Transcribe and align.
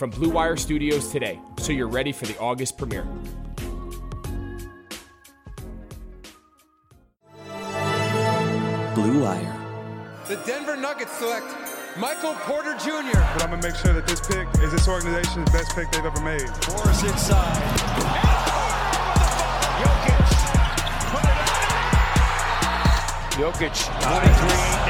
from 0.00 0.08
Blue 0.08 0.30
Wire 0.30 0.56
Studios 0.56 1.12
today 1.12 1.38
so 1.58 1.72
you're 1.72 1.86
ready 1.86 2.10
for 2.10 2.24
the 2.24 2.38
August 2.38 2.78
premiere. 2.78 3.06
Blue 8.94 9.22
Wire. 9.22 9.56
The 10.26 10.36
Denver 10.46 10.74
Nuggets 10.78 11.12
select 11.18 11.44
Michael 11.98 12.32
Porter 12.46 12.74
Jr. 12.78 13.12
But 13.12 13.42
I'm 13.42 13.50
gonna 13.50 13.62
make 13.62 13.76
sure 13.76 13.92
that 13.92 14.06
this 14.06 14.22
pick 14.26 14.48
is 14.62 14.72
this 14.72 14.88
organization's 14.88 15.50
best 15.50 15.76
pick 15.76 15.90
they've 15.90 16.02
ever 16.02 16.22
made. 16.22 16.48
Morris 16.70 17.02
inside. 17.02 17.60
Jokic. 19.82 20.30
Jokic, 23.36 24.84
23. 24.84 24.89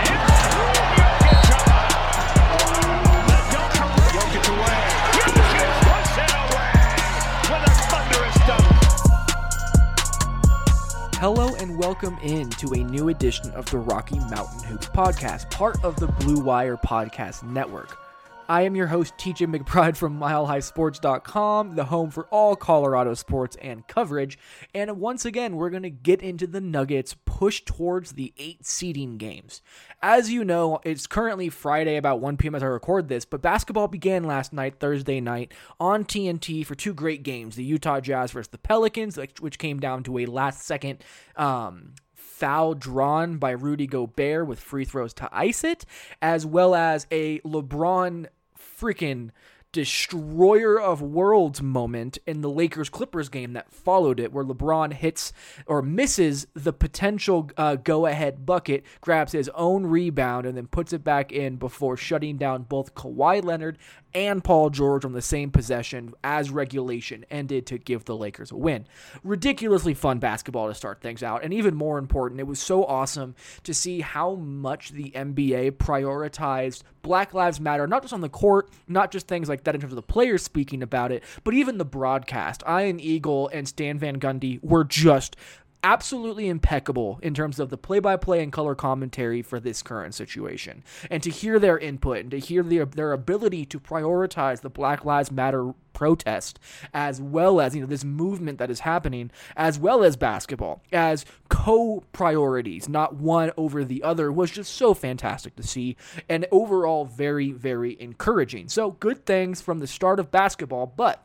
Welcome 11.91 12.19
in 12.23 12.49
to 12.49 12.73
a 12.75 12.85
new 12.85 13.09
edition 13.09 13.51
of 13.51 13.69
the 13.69 13.77
Rocky 13.77 14.21
Mountain 14.31 14.63
Hoops 14.63 14.87
podcast, 14.91 15.51
part 15.51 15.83
of 15.83 15.97
the 15.97 16.07
Blue 16.07 16.39
Wire 16.39 16.77
Podcast 16.77 17.43
Network. 17.43 17.99
I 18.51 18.63
am 18.63 18.75
your 18.75 18.89
host, 18.89 19.17
TJ 19.17 19.47
McBride 19.47 19.97
from 19.97 20.19
MileHighSports.com, 20.19 21.77
the 21.77 21.85
home 21.85 22.11
for 22.11 22.27
all 22.33 22.57
Colorado 22.57 23.15
sports 23.15 23.57
and 23.63 23.87
coverage. 23.87 24.41
And 24.75 24.99
once 24.99 25.25
again, 25.25 25.55
we're 25.55 25.71
going 25.71 25.85
to 25.85 25.89
get 25.89 26.21
into 26.21 26.49
the 26.49 26.61
Nuggets 26.61 27.15
push 27.25 27.61
towards 27.61 28.15
the 28.15 28.35
eight 28.39 28.67
seeding 28.67 29.19
games. 29.19 29.63
As 30.03 30.33
you 30.33 30.45
know, 30.45 30.81
it's 30.83 31.07
currently 31.07 31.49
Friday 31.49 31.95
about 31.95 32.19
1 32.19 32.39
p.m. 32.39 32.57
as 32.57 32.65
I 32.65 32.67
record 32.67 33.07
this, 33.07 33.25
but 33.25 33.41
basketball 33.41 33.87
began 33.87 34.25
last 34.25 34.53
night, 34.53 34.81
Thursday 34.81 35.21
night, 35.21 35.53
on 35.79 36.05
TNT 36.05 36.67
for 36.67 36.75
two 36.75 36.93
great 36.93 37.23
games 37.23 37.55
the 37.55 37.63
Utah 37.63 38.01
Jazz 38.01 38.33
versus 38.33 38.51
the 38.51 38.59
Pelicans, 38.59 39.17
which 39.39 39.61
came 39.61 39.79
down 39.79 40.03
to 40.03 40.19
a 40.19 40.27
last 40.27 40.63
second. 40.63 41.05
Um, 41.37 41.93
foul 42.41 42.75
drawn 42.75 43.37
by 43.37 43.51
Rudy 43.51 43.87
Gobert 43.87 44.47
with 44.47 44.59
free 44.59 44.87
throws 44.87 45.13
to 45.15 45.29
ice 45.31 45.63
it, 45.63 45.85
as 46.23 46.47
well 46.47 46.75
as 46.75 47.07
a 47.13 47.39
LeBron 47.41 48.27
freaking 48.81 49.31
destroyer 49.73 50.81
of 50.81 51.01
worlds 51.01 51.63
moment 51.63 52.19
in 52.27 52.41
the 52.41 52.51
Lakers 52.51 52.89
Clippers 52.89 53.29
game 53.29 53.53
that 53.53 53.73
followed 53.73 54.19
it, 54.19 54.33
where 54.33 54.45
LeBron 54.45 54.93
hits 54.93 55.33
or 55.67 55.83
misses 55.83 56.47
the 56.55 56.73
potential 56.73 57.51
uh, 57.57 57.77
go 57.77 58.07
ahead 58.07 58.45
bucket, 58.45 58.85
grabs 59.01 59.33
his 59.33 59.49
own 59.55 59.87
rebound, 59.87 60.47
and 60.47 60.57
then 60.57 60.67
puts 60.67 60.93
it 60.93 61.05
back 61.05 61.31
in 61.33 61.57
before 61.57 61.97
shutting 61.97 62.37
down 62.37 62.63
both 62.63 62.95
Kawhi 62.95 63.45
Leonard 63.45 63.79
and 64.15 64.43
Paul 64.43 64.71
George 64.71 65.05
on 65.05 65.13
the 65.13 65.23
same 65.23 65.51
possession 65.51 66.15
as 66.25 66.51
regulation 66.51 67.25
ended 67.31 67.67
to 67.67 67.79
give 67.79 68.05
the 68.05 68.17
Lakers 68.17 68.51
a 68.51 68.57
win. 68.57 68.87
Ridiculously 69.23 69.95
fun 69.95 70.19
basketball 70.19 70.69
to 70.69 70.75
start 70.75 71.01
things 71.01 71.23
out. 71.23 71.45
And 71.45 71.55
even 71.55 71.75
more 71.75 71.99
important, 71.99 72.41
it 72.41 72.47
was 72.47 72.61
so 72.61 72.85
awesome 72.85 73.35
to 73.63 73.73
see 73.75 74.01
how 74.01 74.35
much 74.35 74.91
the 74.91 75.11
NBA 75.15 75.73
prioritized 75.73 76.83
Black 77.03 77.33
Lives 77.35 77.61
Matter, 77.61 77.87
not 77.87 78.03
just 78.03 78.13
on 78.13 78.21
the 78.21 78.29
court, 78.29 78.71
not 78.89 79.11
just 79.11 79.27
things 79.27 79.49
like 79.49 79.60
that 79.65 79.75
in 79.75 79.81
terms 79.81 79.93
of 79.93 79.97
the 79.97 80.03
players 80.03 80.43
speaking 80.43 80.83
about 80.83 81.13
it, 81.13 81.23
but 81.45 81.55
even 81.55 81.79
the 81.79 81.85
broadcast. 81.85 82.63
Ian 82.69 83.01
Eagle 83.01 83.49
and 83.53 83.69
Stan 83.69 83.99
Van 83.99 84.19
Gundy 84.19 84.63
were 84.63 84.85
just 84.85 85.37
absolutely 85.83 86.49
impeccable 86.49 87.19
in 87.23 87.35
terms 87.35 87.59
of 87.59 87.71
the 87.71 87.79
play-by-play 87.79 88.43
and 88.43 88.53
color 88.53 88.75
commentary 88.75 89.43
for 89.43 89.61
this 89.61 89.83
current 89.83 90.15
situation. 90.15 90.83
And 91.11 91.23
to 91.23 91.31
hear 91.31 91.59
their 91.59 91.79
input 91.79 92.19
and 92.19 92.31
to 92.31 92.39
hear 92.39 92.63
their, 92.63 92.85
their 92.85 93.13
ability 93.13 93.65
to 93.67 93.81
prioritize 93.81 94.61
the 94.61 94.71
black 94.71 95.05
lives 95.05 95.31
matter 95.31 95.73
protest 95.93 96.59
as 96.95 97.21
well 97.21 97.61
as 97.61 97.75
you 97.75 97.81
know 97.81 97.87
this 97.87 98.05
movement 98.05 98.59
that 98.59 98.71
is 98.71 98.81
happening 98.81 99.31
as 99.57 99.79
well 99.79 100.05
as 100.05 100.17
basketball 100.17 100.83
as 100.93 101.27
co-priorities 101.49 102.89
not 102.89 103.17
one 103.17 103.51
over 103.57 103.85
the 103.85 104.03
other 104.03 104.31
was 104.31 104.51
just 104.51 104.75
so 104.75 104.95
fantastic 104.95 105.55
to 105.57 105.63
see 105.63 105.97
and 106.29 106.47
overall 106.51 107.05
very 107.05 107.51
very 107.51 108.01
encouraging. 108.01 108.69
So 108.69 108.93
good 108.93 109.27
things 109.27 109.61
from 109.61 109.81
the 109.81 109.87
start 109.87 110.21
of 110.21 110.31
basketball 110.31 110.87
but 110.87 111.25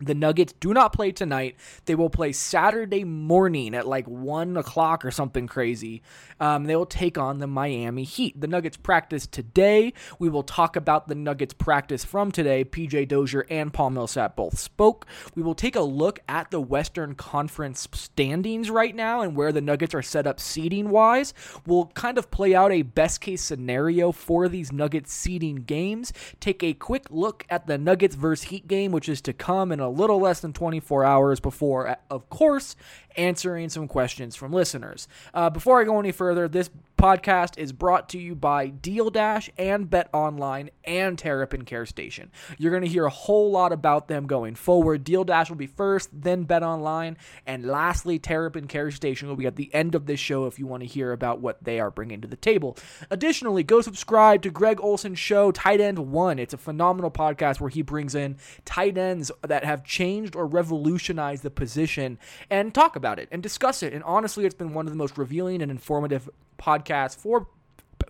the 0.00 0.14
Nuggets 0.14 0.52
do 0.60 0.74
not 0.74 0.92
play 0.92 1.10
tonight. 1.10 1.56
They 1.86 1.94
will 1.94 2.10
play 2.10 2.32
Saturday 2.32 3.04
morning 3.04 3.74
at 3.74 3.86
like 3.86 4.06
1 4.06 4.56
o'clock 4.56 5.04
or 5.04 5.10
something 5.10 5.46
crazy. 5.46 6.02
Um, 6.38 6.64
they 6.64 6.76
will 6.76 6.86
take 6.86 7.16
on 7.16 7.38
the 7.38 7.46
Miami 7.46 8.04
Heat. 8.04 8.38
The 8.38 8.46
Nuggets 8.46 8.76
practice 8.76 9.26
today. 9.26 9.94
We 10.18 10.28
will 10.28 10.42
talk 10.42 10.76
about 10.76 11.08
the 11.08 11.14
Nuggets 11.14 11.54
practice 11.54 12.04
from 12.04 12.30
today. 12.30 12.64
PJ 12.64 13.08
Dozier 13.08 13.46
and 13.48 13.72
Paul 13.72 13.90
Millsap 13.90 14.36
both 14.36 14.58
spoke. 14.58 15.06
We 15.34 15.42
will 15.42 15.54
take 15.54 15.76
a 15.76 15.80
look 15.80 16.20
at 16.28 16.50
the 16.50 16.60
Western 16.60 17.14
Conference 17.14 17.88
standings 17.92 18.70
right 18.70 18.94
now 18.94 19.22
and 19.22 19.34
where 19.34 19.52
the 19.52 19.60
Nuggets 19.60 19.94
are 19.94 20.02
set 20.02 20.26
up 20.26 20.40
seeding 20.40 20.90
wise. 20.90 21.32
We'll 21.66 21.86
kind 21.94 22.18
of 22.18 22.30
play 22.30 22.54
out 22.54 22.72
a 22.72 22.82
best 22.82 23.20
case 23.22 23.42
scenario 23.42 24.12
for 24.12 24.48
these 24.48 24.72
Nuggets 24.72 25.12
seeding 25.12 25.56
games. 25.56 26.12
Take 26.40 26.62
a 26.62 26.74
quick 26.74 27.06
look 27.10 27.46
at 27.48 27.66
the 27.66 27.78
Nuggets 27.78 28.14
versus 28.14 28.46
Heat 28.46 28.68
game, 28.68 28.92
which 28.92 29.08
is 29.08 29.20
to 29.22 29.32
come 29.32 29.72
in 29.72 29.80
a 29.80 29.85
little 29.88 30.20
less 30.20 30.40
than 30.40 30.52
24 30.52 31.04
hours 31.04 31.40
before, 31.40 31.96
of 32.10 32.28
course, 32.30 32.76
answering 33.16 33.68
some 33.68 33.88
questions 33.88 34.36
from 34.36 34.52
listeners. 34.52 35.08
Uh, 35.34 35.50
before 35.50 35.80
I 35.80 35.84
go 35.84 35.98
any 35.98 36.12
further, 36.12 36.48
this 36.48 36.70
podcast 36.98 37.58
is 37.58 37.72
brought 37.72 38.08
to 38.08 38.18
you 38.18 38.34
by 38.34 38.68
Deal 38.68 39.10
Dash 39.10 39.50
and 39.58 39.88
Bet 39.88 40.08
Online 40.14 40.70
and 40.84 41.18
Terrapin 41.18 41.66
Care 41.66 41.84
Station. 41.84 42.30
You're 42.56 42.70
going 42.70 42.84
to 42.84 42.88
hear 42.88 43.04
a 43.04 43.10
whole 43.10 43.50
lot 43.50 43.72
about 43.72 44.08
them 44.08 44.26
going 44.26 44.54
forward. 44.54 45.04
Deal 45.04 45.22
Dash 45.22 45.50
will 45.50 45.56
be 45.56 45.66
first, 45.66 46.08
then 46.12 46.44
Bet 46.44 46.62
Online, 46.62 47.18
and 47.46 47.66
lastly, 47.66 48.18
Terrapin 48.18 48.66
Care 48.66 48.90
Station 48.90 49.28
will 49.28 49.36
be 49.36 49.46
at 49.46 49.56
the 49.56 49.72
end 49.74 49.94
of 49.94 50.06
this 50.06 50.20
show 50.20 50.46
if 50.46 50.58
you 50.58 50.66
want 50.66 50.82
to 50.82 50.88
hear 50.88 51.12
about 51.12 51.40
what 51.40 51.62
they 51.62 51.80
are 51.80 51.90
bringing 51.90 52.22
to 52.22 52.28
the 52.28 52.36
table. 52.36 52.76
Additionally, 53.10 53.62
go 53.62 53.80
subscribe 53.80 54.42
to 54.42 54.50
Greg 54.50 54.80
Olson's 54.80 55.18
show, 55.18 55.52
Tight 55.52 55.80
End 55.80 55.98
One. 55.98 56.38
It's 56.38 56.54
a 56.54 56.58
phenomenal 56.58 57.10
podcast 57.10 57.60
where 57.60 57.70
he 57.70 57.82
brings 57.82 58.14
in 58.14 58.36
tight 58.64 58.96
ends 58.96 59.30
that 59.42 59.64
have 59.64 59.84
changed 59.84 60.34
or 60.34 60.46
revolutionized 60.46 61.42
the 61.42 61.50
position 61.50 62.18
and 62.50 62.74
talk 62.74 62.96
about 62.96 63.05
it 63.18 63.28
and 63.30 63.42
discuss 63.42 63.82
it. 63.82 63.92
And 63.92 64.02
honestly, 64.04 64.44
it's 64.44 64.54
been 64.54 64.74
one 64.74 64.86
of 64.86 64.92
the 64.92 64.98
most 64.98 65.16
revealing 65.16 65.62
and 65.62 65.70
informative 65.70 66.28
podcasts 66.58 67.16
for 67.16 67.46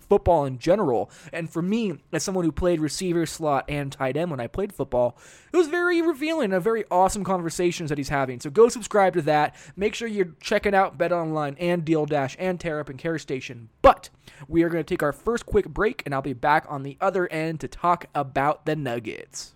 football 0.01 0.45
in 0.45 0.59
general. 0.59 1.11
And 1.33 1.51
for 1.51 1.62
me, 1.62 1.99
as 2.12 2.23
someone 2.23 2.45
who 2.45 2.53
played 2.53 2.81
receiver, 2.81 3.27
slot, 3.27 3.65
and 3.69 3.91
tight 3.91 4.17
end 4.17 4.31
when 4.31 4.41
I 4.41 4.47
played 4.47 4.73
football, 4.73 5.17
it 5.53 5.57
was 5.57 5.69
very 5.69 6.03
revealing 6.03 6.47
and 6.47 6.55
a 6.55 6.61
very 6.61 6.84
awesome 6.91 7.25
conversations 7.25 7.89
that 7.89 7.99
he's 7.99 8.09
having. 8.09 8.41
So 8.41 8.51
go 8.51 8.69
subscribe 8.69 9.15
to 9.15 9.23
that. 9.23 9.55
Make 9.77 9.95
sure 9.95 10.09
you're 10.09 10.34
checking 10.41 10.75
out 10.75 10.99
Bet 10.99 11.13
Online 11.13 11.57
and 11.59 11.84
Deal 11.84 12.07
Dash 12.07 12.37
and 12.39 12.61
Terrapin 12.61 12.97
Care 12.97 13.19
Station. 13.19 13.69
But 13.83 14.11
we 14.49 14.63
are 14.63 14.69
going 14.69 14.84
to 14.84 14.95
take 14.95 15.03
our 15.03 15.13
first 15.13 15.47
quick 15.47 15.69
break, 15.69 16.03
and 16.05 16.15
I'll 16.15 16.23
be 16.23 16.33
back 16.33 16.67
on 16.69 16.83
the 16.83 16.97
other 17.01 17.31
end 17.33 17.61
to 17.61 17.69
talk 17.69 18.07
about 18.15 18.67
the 18.67 18.77
Nuggets. 18.77 19.55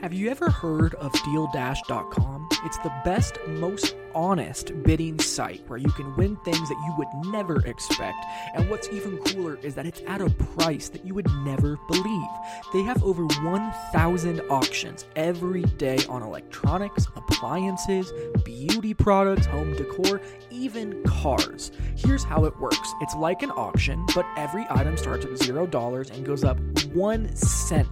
Have 0.00 0.12
you 0.12 0.30
ever 0.30 0.48
heard 0.48 0.94
of 0.94 1.10
DealDash.com? 1.12 2.48
It's 2.64 2.78
the 2.78 2.92
best, 3.04 3.36
most 3.48 3.96
honest 4.14 4.70
bidding 4.84 5.18
site 5.18 5.68
where 5.68 5.76
you 5.78 5.90
can 5.90 6.14
win 6.14 6.36
things 6.44 6.68
that 6.68 6.80
you 6.86 6.94
would 6.96 7.32
never 7.32 7.66
expect. 7.66 8.24
And 8.54 8.70
what's 8.70 8.88
even 8.90 9.18
cooler 9.18 9.58
is 9.60 9.74
that 9.74 9.86
it's 9.86 10.00
at 10.06 10.20
a 10.20 10.30
price 10.30 10.88
that 10.90 11.04
you 11.04 11.14
would 11.14 11.28
never 11.44 11.80
believe. 11.88 12.28
They 12.72 12.82
have 12.82 13.02
over 13.02 13.24
1,000 13.24 14.40
auctions 14.48 15.04
every 15.16 15.62
day 15.62 15.98
on 16.08 16.22
electronics, 16.22 17.08
appliances, 17.16 18.12
beauty 18.44 18.94
products, 18.94 19.46
home 19.46 19.74
decor, 19.74 20.20
even 20.50 21.02
cars. 21.02 21.72
Here's 21.96 22.22
how 22.22 22.44
it 22.44 22.56
works 22.60 22.94
it's 23.00 23.16
like 23.16 23.42
an 23.42 23.50
auction, 23.50 24.06
but 24.14 24.26
every 24.36 24.64
item 24.70 24.96
starts 24.96 25.24
at 25.24 25.32
$0 25.32 26.10
and 26.12 26.24
goes 26.24 26.44
up 26.44 26.60
1 26.94 27.34
cent 27.34 27.88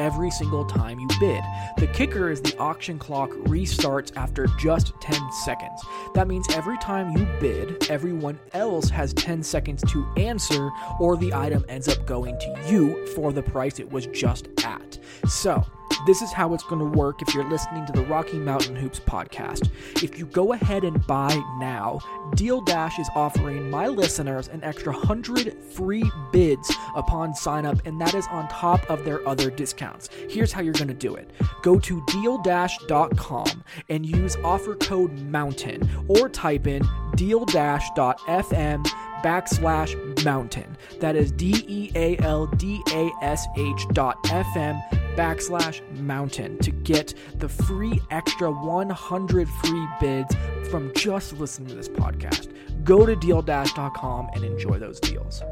every 0.00 0.30
single 0.30 0.64
time 0.64 0.98
you 0.98 1.06
bid. 1.20 1.44
The 1.76 1.86
kicker 1.88 2.30
is 2.30 2.40
the 2.40 2.56
auction 2.58 2.98
clock 2.98 3.30
restarts 3.44 4.16
after 4.16 4.46
just 4.58 4.92
10 5.00 5.20
seconds. 5.44 5.80
That 6.14 6.26
means 6.26 6.46
every 6.54 6.78
time 6.78 7.16
you 7.16 7.28
bid, 7.38 7.88
everyone 7.90 8.40
else 8.54 8.88
has 8.88 9.12
10 9.14 9.42
seconds 9.42 9.84
to 9.92 10.06
answer, 10.16 10.70
or 10.98 11.16
the 11.16 11.34
item 11.34 11.64
ends 11.68 11.86
up 11.86 12.04
going 12.06 12.38
to 12.38 12.60
you 12.66 13.06
for 13.08 13.32
the 13.32 13.42
price 13.42 13.78
it 13.78 13.92
was 13.92 14.06
just 14.06 14.48
at. 14.64 14.98
So, 15.28 15.64
This 16.06 16.22
is 16.22 16.32
how 16.32 16.54
it's 16.54 16.64
going 16.64 16.78
to 16.78 16.98
work 16.98 17.22
if 17.22 17.34
you're 17.34 17.48
listening 17.48 17.86
to 17.86 17.92
the 17.92 18.02
Rocky 18.06 18.38
Mountain 18.38 18.76
Hoops 18.76 19.00
podcast. 19.00 19.70
If 20.02 20.18
you 20.18 20.26
go 20.26 20.52
ahead 20.54 20.84
and 20.84 21.06
buy 21.06 21.34
now, 21.58 22.00
Deal 22.34 22.60
Dash 22.62 22.98
is 22.98 23.08
offering 23.14 23.70
my 23.70 23.86
listeners 23.86 24.48
an 24.48 24.64
extra 24.64 24.92
100 24.92 25.62
free 25.62 26.10
bids 26.32 26.72
upon 26.96 27.34
sign 27.34 27.66
up, 27.66 27.84
and 27.84 28.00
that 28.00 28.14
is 28.14 28.26
on 28.28 28.48
top 28.48 28.88
of 28.90 29.04
their 29.04 29.26
other 29.28 29.50
discounts. 29.50 30.08
Here's 30.28 30.52
how 30.52 30.62
you're 30.62 30.72
going 30.72 30.88
to 30.88 30.94
do 30.94 31.14
it 31.16 31.30
go 31.62 31.78
to 31.78 32.00
dealdash.com 32.02 33.64
and 33.88 34.06
use 34.06 34.36
offer 34.42 34.76
code 34.76 35.12
MOUNTAIN 35.18 35.88
or 36.08 36.28
type 36.28 36.66
in 36.66 36.82
dealdash.fm 37.16 38.86
backslash 39.22 40.24
mountain. 40.24 40.76
That 41.00 41.16
is 41.16 41.32
D 41.32 41.64
E 41.66 41.90
A 41.94 42.16
L 42.18 42.46
D 42.46 42.82
A 42.92 43.10
S 43.22 43.46
H 43.56 43.86
dot 43.92 44.22
FM 44.24 44.82
backslash 45.16 45.80
mountain 45.98 46.58
to 46.58 46.70
get 46.70 47.14
the 47.36 47.48
free 47.48 48.00
extra 48.10 48.50
100 48.50 49.48
free 49.48 49.88
bids 50.00 50.34
from 50.70 50.92
just 50.94 51.32
listening 51.38 51.68
to 51.68 51.74
this 51.74 51.88
podcast. 51.88 52.52
Go 52.84 53.04
to 53.04 53.16
dealdash.com 53.16 54.30
and 54.34 54.44
enjoy 54.44 54.78
those 54.78 55.00
deals. 55.00 55.42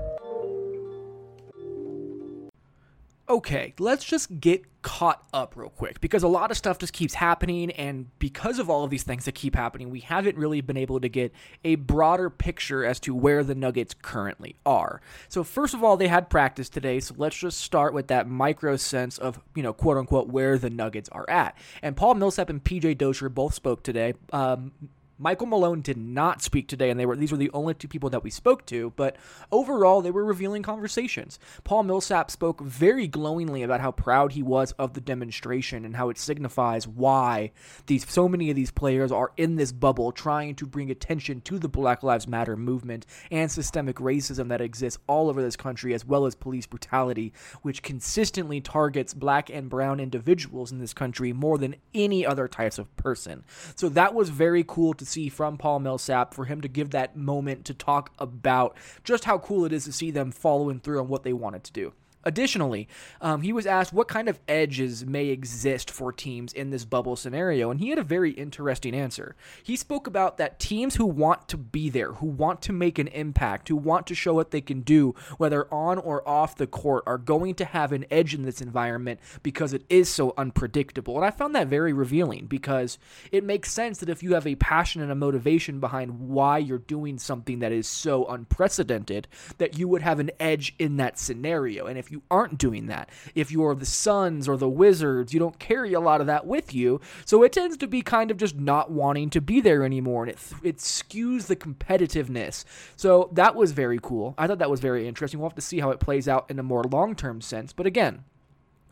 Okay, 3.30 3.75
let's 3.78 4.04
just 4.04 4.40
get 4.40 4.64
caught 4.80 5.22
up 5.34 5.54
real 5.54 5.69
quick 5.69 6.00
because 6.00 6.22
a 6.22 6.28
lot 6.28 6.50
of 6.50 6.56
stuff 6.56 6.78
just 6.78 6.94
keeps 6.94 7.12
happening, 7.12 7.70
and 7.72 8.06
because 8.19 8.58
of 8.58 8.70
all 8.70 8.84
of 8.84 8.90
these 8.90 9.02
things 9.02 9.26
that 9.26 9.34
keep 9.34 9.54
happening, 9.54 9.90
we 9.90 10.00
haven't 10.00 10.38
really 10.38 10.62
been 10.62 10.78
able 10.78 10.98
to 10.98 11.10
get 11.10 11.30
a 11.62 11.75
broader 11.75 12.30
picture 12.30 12.86
as 12.86 12.98
to 13.00 13.14
where 13.14 13.44
the 13.44 13.54
Nuggets 13.54 13.94
currently 14.00 14.56
are. 14.64 15.02
So, 15.28 15.44
first 15.44 15.75
of 15.75 15.84
all, 15.84 15.98
they 15.98 16.08
had 16.08 16.30
practice 16.30 16.70
today, 16.70 17.00
so 17.00 17.14
let's 17.19 17.36
just 17.36 17.60
start 17.60 17.92
with 17.92 18.08
that 18.08 18.26
micro 18.26 18.76
sense 18.76 19.19
of, 19.19 19.38
you 19.54 19.62
know, 19.62 19.75
quote 19.75 19.98
unquote, 19.98 20.28
where 20.28 20.56
the 20.56 20.70
Nuggets 20.70 21.10
are 21.10 21.28
at. 21.28 21.54
And 21.82 21.96
Paul 21.96 22.14
Millsap 22.14 22.48
and 22.48 22.64
PJ 22.64 22.96
Dozier 22.96 23.28
both 23.28 23.52
spoke 23.52 23.82
today. 23.82 24.14
Um, 24.32 24.72
Michael 25.19 25.49
Malone 25.49 25.81
did 25.81 25.97
not 25.97 26.43
speak 26.43 26.69
today, 26.69 26.91
and 26.91 26.99
they 26.99 27.06
were 27.06 27.17
these 27.17 27.32
were 27.32 27.38
the 27.38 27.50
only 27.50 27.75
two 27.75 27.88
people 27.88 28.11
that 28.11 28.23
we 28.23 28.31
spoke 28.31 28.65
to. 28.67 28.93
But 28.97 29.17
overall, 29.50 30.00
they 30.00 30.12
were 30.12 30.25
revealing 30.25 30.62
conversations. 30.62 31.38
Paul 31.65 31.82
Millsap 31.82 32.31
spoke 32.31 32.61
very 32.61 33.09
glowingly 33.09 33.62
about 33.62 33.81
how 33.81 33.91
proud 33.91 34.32
he 34.32 34.43
was 34.43 34.73
of 34.73 34.94
the 34.94 35.00
demonstration 35.00 35.85
and 35.85 35.97
how 35.97 36.09
it 36.09 36.19
signifies 36.19 36.87
why 36.87 37.50
these 37.87 38.09
so 38.09 38.29
many 38.29 38.49
of 38.50 38.56
these 38.56 38.70
players 38.70 39.11
are 39.11 39.32
in 39.37 39.56
this 39.56 39.73
bubble, 39.73 40.12
trying 40.12 40.55
to 40.55 40.67
bring 40.67 40.91
attention 40.91 41.41
to 41.43 41.59
the 41.59 41.69
Black 41.69 42.03
Lives 42.03 42.29
Matter 42.29 42.56
movement 42.56 43.05
and 43.31 43.50
systemic 43.50 43.97
racism 43.97 44.49
that 44.49 44.61
exists 44.61 45.00
all 45.09 45.29
over 45.29 45.43
this 45.43 45.56
country, 45.56 45.94
as 45.94 46.05
well 46.05 46.26
as 46.26 46.37
police 46.37 46.67
brutality, 46.67 47.32
which 47.62 47.82
consistently 47.82 48.61
targets 48.61 49.14
black 49.14 49.50
and 49.50 49.69
brown 49.69 49.99
individuals 49.99 50.71
in 50.71 50.79
this 50.79 50.94
country 50.94 51.32
more 51.32 51.59
than 51.59 51.75
any 51.93 52.25
other 52.25 52.47
types 52.47 52.79
of 52.79 52.94
person. 52.97 53.44
So 53.75 53.88
that 53.91 54.14
was 54.14 54.29
very 54.29 54.64
cool 54.64 54.94
to 54.94 55.07
see 55.08 55.28
from 55.28 55.58
Paul 55.58 55.81
Millsap 55.81 56.34
for 56.34 56.44
him 56.44 56.60
to 56.60 56.69
give 56.69 56.90
that 56.90 57.16
moment 57.16 57.64
to 57.66 57.75
talk 57.75 58.12
about 58.19 58.76
just 59.05 59.25
how 59.25 59.38
cool 59.38 59.64
it 59.64 59.72
is 59.72 59.84
to 59.84 59.93
see 59.93 60.10
them 60.10 60.31
following 60.31 60.81
through 60.81 61.00
on 61.00 61.08
what 61.08 61.22
they 61.22 61.32
wanted 61.32 61.64
to 61.64 61.72
do. 61.72 61.93
Additionally, 62.25 62.88
um, 63.20 63.43
he 63.43 63.53
was 63.53 63.67
asked 63.67 63.93
what 63.93 64.09
kind 64.09 64.29
of 64.29 64.41
edges 64.49 65.06
may 65.06 65.29
exist 65.29 65.91
for 65.91 66.12
teams 66.12 66.53
in 66.53 66.70
this 66.70 66.85
bubble 66.85 67.17
scenario, 67.17 67.70
and 67.70 67.81
he 67.81 67.91
had 67.91 67.99
a 67.99 68.03
very 68.03 68.32
interesting 68.32 68.94
answer. 68.94 69.37
He 69.62 69.76
spoke 69.76 70.06
about 70.06 70.37
that 70.37 70.59
teams 70.59 70.97
who 70.97 71.06
want 71.06 71.49
to 71.49 71.56
be 71.56 71.88
there, 71.88 72.15
who 72.15 72.26
want 72.26 72.61
to 72.62 72.73
make 72.73 72.99
an 72.99 73.09
impact, 73.09 73.69
who 73.69 73.76
want 73.76 74.06
to 74.09 74.15
show 74.15 74.35
what 74.35 74.50
they 74.50 74.61
can 74.61 74.81
do, 74.81 75.15
whether 75.38 75.73
on 75.73 75.99
or 75.99 76.29
off 76.29 76.56
the 76.56 76.67
court, 76.67 77.05
are 77.06 77.19
going 77.19 77.55
to 77.55 77.65
have 77.65 77.93
an 77.93 78.05
edge 78.11 78.35
in 78.35 78.43
this 78.43 78.61
environment 78.61 79.21
because 79.43 79.73
it 79.73 79.85
is 79.88 80.09
so 80.09 80.35
unpredictable. 80.37 81.17
And 81.17 81.25
I 81.25 81.31
found 81.31 81.55
that 81.55 81.69
very 81.69 81.93
revealing 81.93 82.47
because 82.47 82.99
it 83.31 83.44
makes 83.44 83.73
sense 83.73 83.99
that 83.99 84.09
if 84.09 84.23
you 84.23 84.35
have 84.35 84.47
a 84.47 84.56
passion 84.56 85.03
and 85.03 85.12
a 85.12 85.14
motivation 85.14 85.81
behind 85.81 86.19
why 86.19 86.59
you're 86.59 86.79
doing 86.79 87.19
something 87.19 87.61
that 87.61 87.73
is 87.73 87.87
so 87.87 88.26
unprecedented, 88.26 89.29
that 89.59 89.79
you 89.79 89.88
would 89.88 90.03
have 90.03 90.19
an 90.19 90.31
edge 90.41 90.75
in 90.79 90.97
that 90.97 91.19
scenario. 91.19 91.87
And 91.87 91.99
if 91.99 92.07
you 92.10 92.22
aren't 92.31 92.58
doing 92.58 92.87
that. 92.87 93.10
If 93.34 93.50
you're 93.50 93.75
the 93.75 93.87
Suns 93.87 94.49
or 94.49 94.56
the 94.56 94.69
Wizards, 94.69 95.32
you 95.32 95.40
don't 95.40 95.58
carry 95.58 95.93
a 95.93 96.00
lot 96.00 96.20
of 96.20 96.26
that 96.26 96.46
with 96.46 96.75
you. 96.75 97.00
So 97.25 97.43
it 97.43 97.52
tends 97.52 97.76
to 97.78 97.87
be 97.87 98.02
kind 98.02 98.31
of 98.31 98.37
just 98.37 98.56
not 98.56 98.90
wanting 98.90 99.31
to 99.31 99.40
be 99.40 99.60
there 99.60 99.84
anymore, 99.84 100.25
and 100.25 100.32
it 100.32 100.38
it 100.62 100.76
skews 100.78 101.46
the 101.46 101.56
competitiveness. 101.56 102.64
So 102.96 103.31
that 103.32 103.55
was 103.55 103.72
very 103.72 103.99
cool. 104.00 104.34
I 104.38 104.46
thought 104.46 104.58
that 104.58 104.70
was 104.70 104.81
very 104.81 105.06
interesting. 105.06 105.40
We'll 105.40 105.49
have 105.49 105.56
to 105.56 105.62
see 105.62 105.81
how 105.81 105.90
it 105.90 106.00
plays 106.00 106.28
out 106.28 106.50
in 106.50 106.58
a 106.58 106.62
more 106.62 106.84
long 106.84 107.14
term 107.14 107.40
sense. 107.40 107.72
But 107.72 107.87
again, 107.87 108.25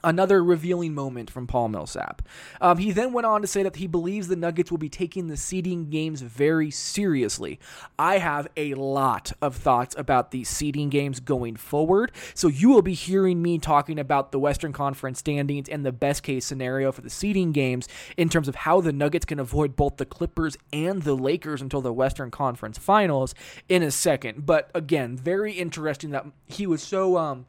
Another 0.07 0.45
revealing 0.45 0.95
moment 0.95 1.33
from 1.33 1.49
Paul 1.49 1.67
Millsap. 1.69 2.23
Um, 2.61 2.79
he 2.79 2.93
then 2.93 3.13
went 3.13 3.27
on 3.27 3.41
to 3.41 3.49
say 3.49 3.65
that 3.65 3.75
he 3.75 3.89
believes 3.89 4.29
the 4.29 4.37
Nuggets 4.37 4.71
will 4.71 4.79
be 4.79 4.89
taking 4.89 5.27
the 5.27 5.37
seeding 5.37 5.91
games 5.91 6.21
very 6.21 6.71
seriously. 6.71 7.59
I 7.99 8.19
have 8.19 8.47
a 8.57 8.75
lot 8.75 9.33
of 9.43 9.57
thoughts 9.57 9.97
about 9.99 10.31
these 10.31 10.49
seeding 10.49 10.91
games 10.91 11.19
going 11.19 11.57
forward, 11.57 12.13
so 12.35 12.47
you 12.47 12.69
will 12.69 12.83
be 12.83 12.95
hearing 12.95 13.43
me 13.43 13.59
talking 13.59 13.99
about 13.99 14.31
the 14.31 14.39
Western 14.39 14.73
Conference 14.73 15.19
standings 15.19 15.69
and 15.69 15.85
the 15.85 15.91
best 15.91 16.23
case 16.23 16.47
scenario 16.47 16.93
for 16.93 17.01
the 17.01 17.11
seeding 17.11 17.51
games 17.51 17.89
in 18.17 18.29
terms 18.29 18.47
of 18.47 18.55
how 18.55 18.81
the 18.81 18.93
Nuggets 18.93 19.25
can 19.25 19.41
avoid 19.41 19.75
both 19.75 19.97
the 19.97 20.07
Clippers 20.07 20.57
and 20.73 21.03
the 21.03 21.17
Lakers 21.17 21.61
until 21.61 21.81
the 21.81 21.93
Western 21.93 22.31
Conference 22.31 22.79
Finals 22.79 23.35
in 23.69 23.83
a 23.83 23.91
second. 23.91 24.47
But 24.47 24.71
again, 24.73 25.17
very 25.17 25.55
interesting 25.55 26.11
that 26.11 26.27
he 26.47 26.65
was 26.65 26.81
so 26.81 27.19
um, 27.19 27.47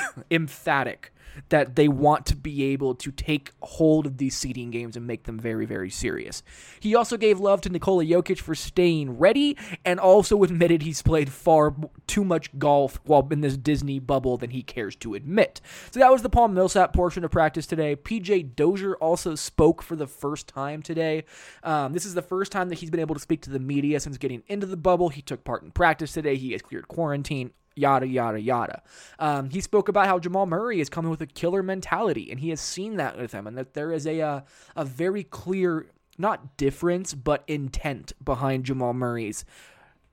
emphatic 0.30 1.12
that 1.48 1.76
they 1.76 1.88
want 1.88 2.26
to 2.26 2.36
be 2.36 2.64
able 2.64 2.94
to 2.94 3.10
take 3.10 3.52
hold 3.62 4.06
of 4.06 4.18
these 4.18 4.36
seeding 4.36 4.70
games 4.70 4.96
and 4.96 5.06
make 5.06 5.24
them 5.24 5.38
very, 5.38 5.66
very 5.66 5.90
serious. 5.90 6.42
He 6.80 6.94
also 6.94 7.16
gave 7.16 7.40
love 7.40 7.60
to 7.62 7.70
Nikola 7.70 8.04
Jokic 8.04 8.38
for 8.38 8.54
staying 8.54 9.18
ready 9.18 9.56
and 9.84 9.98
also 10.00 10.42
admitted 10.42 10.82
he's 10.82 11.02
played 11.02 11.30
far 11.30 11.74
too 12.06 12.24
much 12.24 12.56
golf 12.58 13.00
while 13.04 13.26
in 13.30 13.40
this 13.40 13.56
Disney 13.56 13.98
bubble 13.98 14.36
than 14.36 14.50
he 14.50 14.62
cares 14.62 14.96
to 14.96 15.14
admit. 15.14 15.60
So 15.90 16.00
that 16.00 16.12
was 16.12 16.22
the 16.22 16.28
Paul 16.28 16.48
Millsap 16.48 16.92
portion 16.92 17.24
of 17.24 17.30
practice 17.30 17.66
today. 17.66 17.96
PJ 17.96 18.54
Dozier 18.56 18.96
also 18.96 19.34
spoke 19.34 19.82
for 19.82 19.96
the 19.96 20.06
first 20.06 20.48
time 20.48 20.82
today. 20.82 21.24
Um, 21.62 21.92
this 21.92 22.04
is 22.04 22.14
the 22.14 22.22
first 22.22 22.52
time 22.52 22.68
that 22.68 22.78
he's 22.78 22.90
been 22.90 23.00
able 23.00 23.14
to 23.14 23.20
speak 23.20 23.42
to 23.42 23.50
the 23.50 23.58
media 23.58 24.00
since 24.00 24.18
getting 24.18 24.42
into 24.48 24.66
the 24.66 24.76
bubble. 24.76 25.08
He 25.08 25.22
took 25.22 25.44
part 25.44 25.62
in 25.62 25.70
practice 25.70 26.12
today. 26.12 26.36
He 26.36 26.52
has 26.52 26.62
cleared 26.62 26.88
quarantine 26.88 27.52
yada 27.74 28.06
yada 28.06 28.40
yada. 28.40 28.82
Um, 29.18 29.50
he 29.50 29.60
spoke 29.60 29.88
about 29.88 30.06
how 30.06 30.18
Jamal 30.18 30.46
Murray 30.46 30.80
is 30.80 30.88
coming 30.88 31.10
with 31.10 31.20
a 31.20 31.26
killer 31.26 31.62
mentality, 31.62 32.30
and 32.30 32.40
he 32.40 32.50
has 32.50 32.60
seen 32.60 32.96
that 32.96 33.18
with 33.18 33.32
him, 33.32 33.46
and 33.46 33.58
that 33.58 33.74
there 33.74 33.92
is 33.92 34.06
a 34.06 34.12
a, 34.12 34.20
uh, 34.20 34.40
a 34.76 34.84
very 34.84 35.24
clear 35.24 35.86
not 36.18 36.56
difference 36.56 37.14
but 37.14 37.44
intent 37.46 38.12
behind 38.22 38.64
Jamal 38.64 38.92
Murray's. 38.92 39.44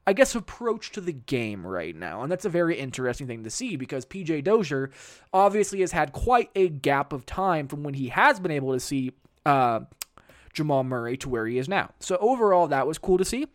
I 0.07 0.13
guess 0.13 0.33
approach 0.33 0.91
to 0.93 1.01
the 1.01 1.13
game 1.13 1.67
right 1.67 1.95
now. 1.95 2.23
And 2.23 2.31
that's 2.31 2.45
a 2.45 2.49
very 2.49 2.79
interesting 2.79 3.27
thing 3.27 3.43
to 3.43 3.51
see 3.51 3.75
because 3.75 4.07
PJ 4.07 4.43
Dozier 4.43 4.89
obviously 5.31 5.81
has 5.81 5.91
had 5.91 6.13
quite 6.13 6.49
a 6.55 6.67
gap 6.67 7.13
of 7.13 7.27
time 7.27 7.67
from 7.67 7.83
when 7.83 7.93
he 7.93 8.07
has 8.07 8.39
been 8.39 8.51
able 8.51 8.73
to 8.73 8.79
see 8.79 9.11
uh, 9.45 9.81
Jamal 10.51 10.83
Murray 10.83 11.15
to 11.17 11.29
where 11.29 11.45
he 11.45 11.59
is 11.59 11.69
now. 11.69 11.91
So 11.99 12.17
overall, 12.19 12.67
that 12.69 12.87
was 12.87 12.97
cool 12.97 13.19
to 13.19 13.25
see. 13.25 13.45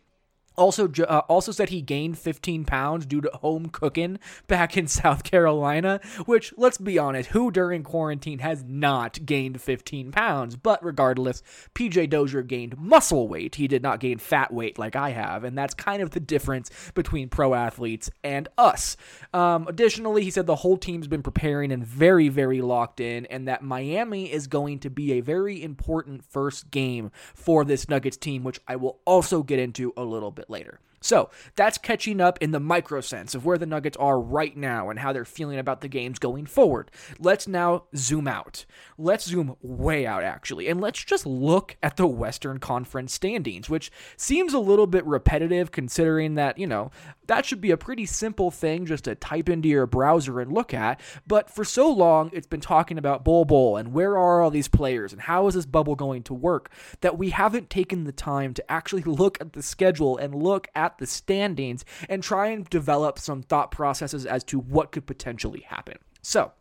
Also, 0.57 0.89
uh, 1.07 1.21
also 1.27 1.51
said 1.51 1.69
he 1.69 1.81
gained 1.81 2.17
15 2.17 2.65
pounds 2.65 3.05
due 3.05 3.21
to 3.21 3.29
home 3.35 3.69
cooking 3.69 4.19
back 4.47 4.77
in 4.77 4.87
South 4.87 5.23
Carolina. 5.23 5.99
Which, 6.25 6.53
let's 6.57 6.77
be 6.77 6.97
honest, 6.97 7.29
who 7.29 7.51
during 7.51 7.83
quarantine 7.83 8.39
has 8.39 8.63
not 8.63 9.25
gained 9.25 9.61
15 9.61 10.11
pounds? 10.11 10.55
But 10.55 10.83
regardless, 10.83 11.43
PJ 11.73 12.09
Dozier 12.09 12.41
gained 12.41 12.77
muscle 12.77 13.27
weight. 13.27 13.55
He 13.55 13.67
did 13.67 13.83
not 13.83 13.99
gain 13.99 14.17
fat 14.17 14.53
weight 14.53 14.79
like 14.79 14.95
I 14.95 15.09
have, 15.11 15.43
and 15.43 15.57
that's 15.57 15.73
kind 15.73 16.01
of 16.01 16.11
the 16.11 16.19
difference 16.19 16.69
between 16.93 17.29
pro 17.29 17.53
athletes 17.53 18.09
and 18.23 18.47
us. 18.57 18.97
Um, 19.33 19.67
additionally, 19.67 20.23
he 20.23 20.31
said 20.31 20.45
the 20.45 20.55
whole 20.55 20.77
team's 20.77 21.07
been 21.07 21.23
preparing 21.23 21.71
and 21.71 21.85
very, 21.85 22.29
very 22.29 22.61
locked 22.61 22.99
in, 22.99 23.25
and 23.27 23.47
that 23.47 23.63
Miami 23.63 24.31
is 24.31 24.47
going 24.47 24.79
to 24.79 24.89
be 24.89 25.13
a 25.13 25.21
very 25.21 25.61
important 25.61 26.23
first 26.23 26.71
game 26.71 27.11
for 27.33 27.63
this 27.65 27.89
Nuggets 27.89 28.17
team, 28.17 28.43
which 28.43 28.59
I 28.67 28.75
will 28.75 28.99
also 29.05 29.43
get 29.43 29.59
into 29.59 29.93
a 29.97 30.03
little 30.03 30.31
bit 30.31 30.44
later. 30.49 30.79
So 31.05 31.29
that's 31.55 31.77
catching 31.77 32.19
up 32.19 32.39
in 32.41 32.49
the 32.49 32.59
micro 32.59 32.99
sense 32.99 33.35
of 33.35 33.45
where 33.45 33.59
the 33.59 33.67
Nuggets 33.67 33.95
are 33.97 34.19
right 34.19 34.57
now 34.57 34.89
and 34.89 34.97
how 34.97 35.13
they're 35.13 35.23
feeling 35.23 35.59
about 35.59 35.81
the 35.81 35.87
games 35.87 36.17
going 36.17 36.47
forward. 36.47 36.89
Let's 37.19 37.47
now 37.47 37.83
zoom 37.95 38.27
out. 38.27 38.65
Let's 38.97 39.25
zoom 39.25 39.55
way 39.61 40.07
out, 40.07 40.23
actually, 40.23 40.67
and 40.67 40.81
let's 40.81 41.03
just 41.03 41.27
look 41.27 41.77
at 41.83 41.97
the 41.97 42.07
Western 42.07 42.57
Conference 42.57 43.13
standings, 43.13 43.69
which 43.69 43.91
seems 44.17 44.51
a 44.55 44.59
little 44.59 44.87
bit 44.87 45.05
repetitive 45.05 45.71
considering 45.71 46.33
that, 46.35 46.57
you 46.57 46.65
know, 46.65 46.89
that 47.27 47.45
should 47.45 47.61
be 47.61 47.71
a 47.71 47.77
pretty 47.77 48.07
simple 48.07 48.49
thing 48.49 48.87
just 48.87 49.03
to 49.03 49.13
type 49.13 49.47
into 49.47 49.69
your 49.69 49.85
browser 49.85 50.39
and 50.39 50.51
look 50.51 50.73
at. 50.73 50.99
But 51.27 51.51
for 51.51 51.63
so 51.63 51.87
long, 51.91 52.31
it's 52.33 52.47
been 52.47 52.61
talking 52.61 52.97
about 52.97 53.23
Bol 53.23 53.45
Bol 53.45 53.77
and 53.77 53.93
where 53.93 54.17
are 54.17 54.41
all 54.41 54.49
these 54.49 54.67
players 54.67 55.13
and 55.13 55.21
how 55.21 55.47
is 55.47 55.53
this 55.53 55.65
bubble 55.67 55.95
going 55.95 56.23
to 56.23 56.33
work 56.33 56.71
that 57.01 57.17
we 57.17 57.29
haven't 57.29 57.69
taken 57.69 58.05
the 58.05 58.11
time 58.11 58.55
to 58.55 58.71
actually 58.71 59.03
look 59.05 59.39
at 59.39 59.53
the 59.53 59.61
schedule 59.61 60.17
and 60.17 60.33
look 60.33 60.67
at 60.75 60.94
the 60.97 61.07
standings 61.07 61.85
and 62.09 62.23
try 62.23 62.47
and 62.47 62.69
develop 62.69 63.19
some 63.19 63.41
thought 63.41 63.71
processes 63.71 64.25
as 64.25 64.43
to 64.45 64.59
what 64.59 64.91
could 64.91 65.05
potentially 65.05 65.61
happen. 65.61 65.97
So, 66.21 66.51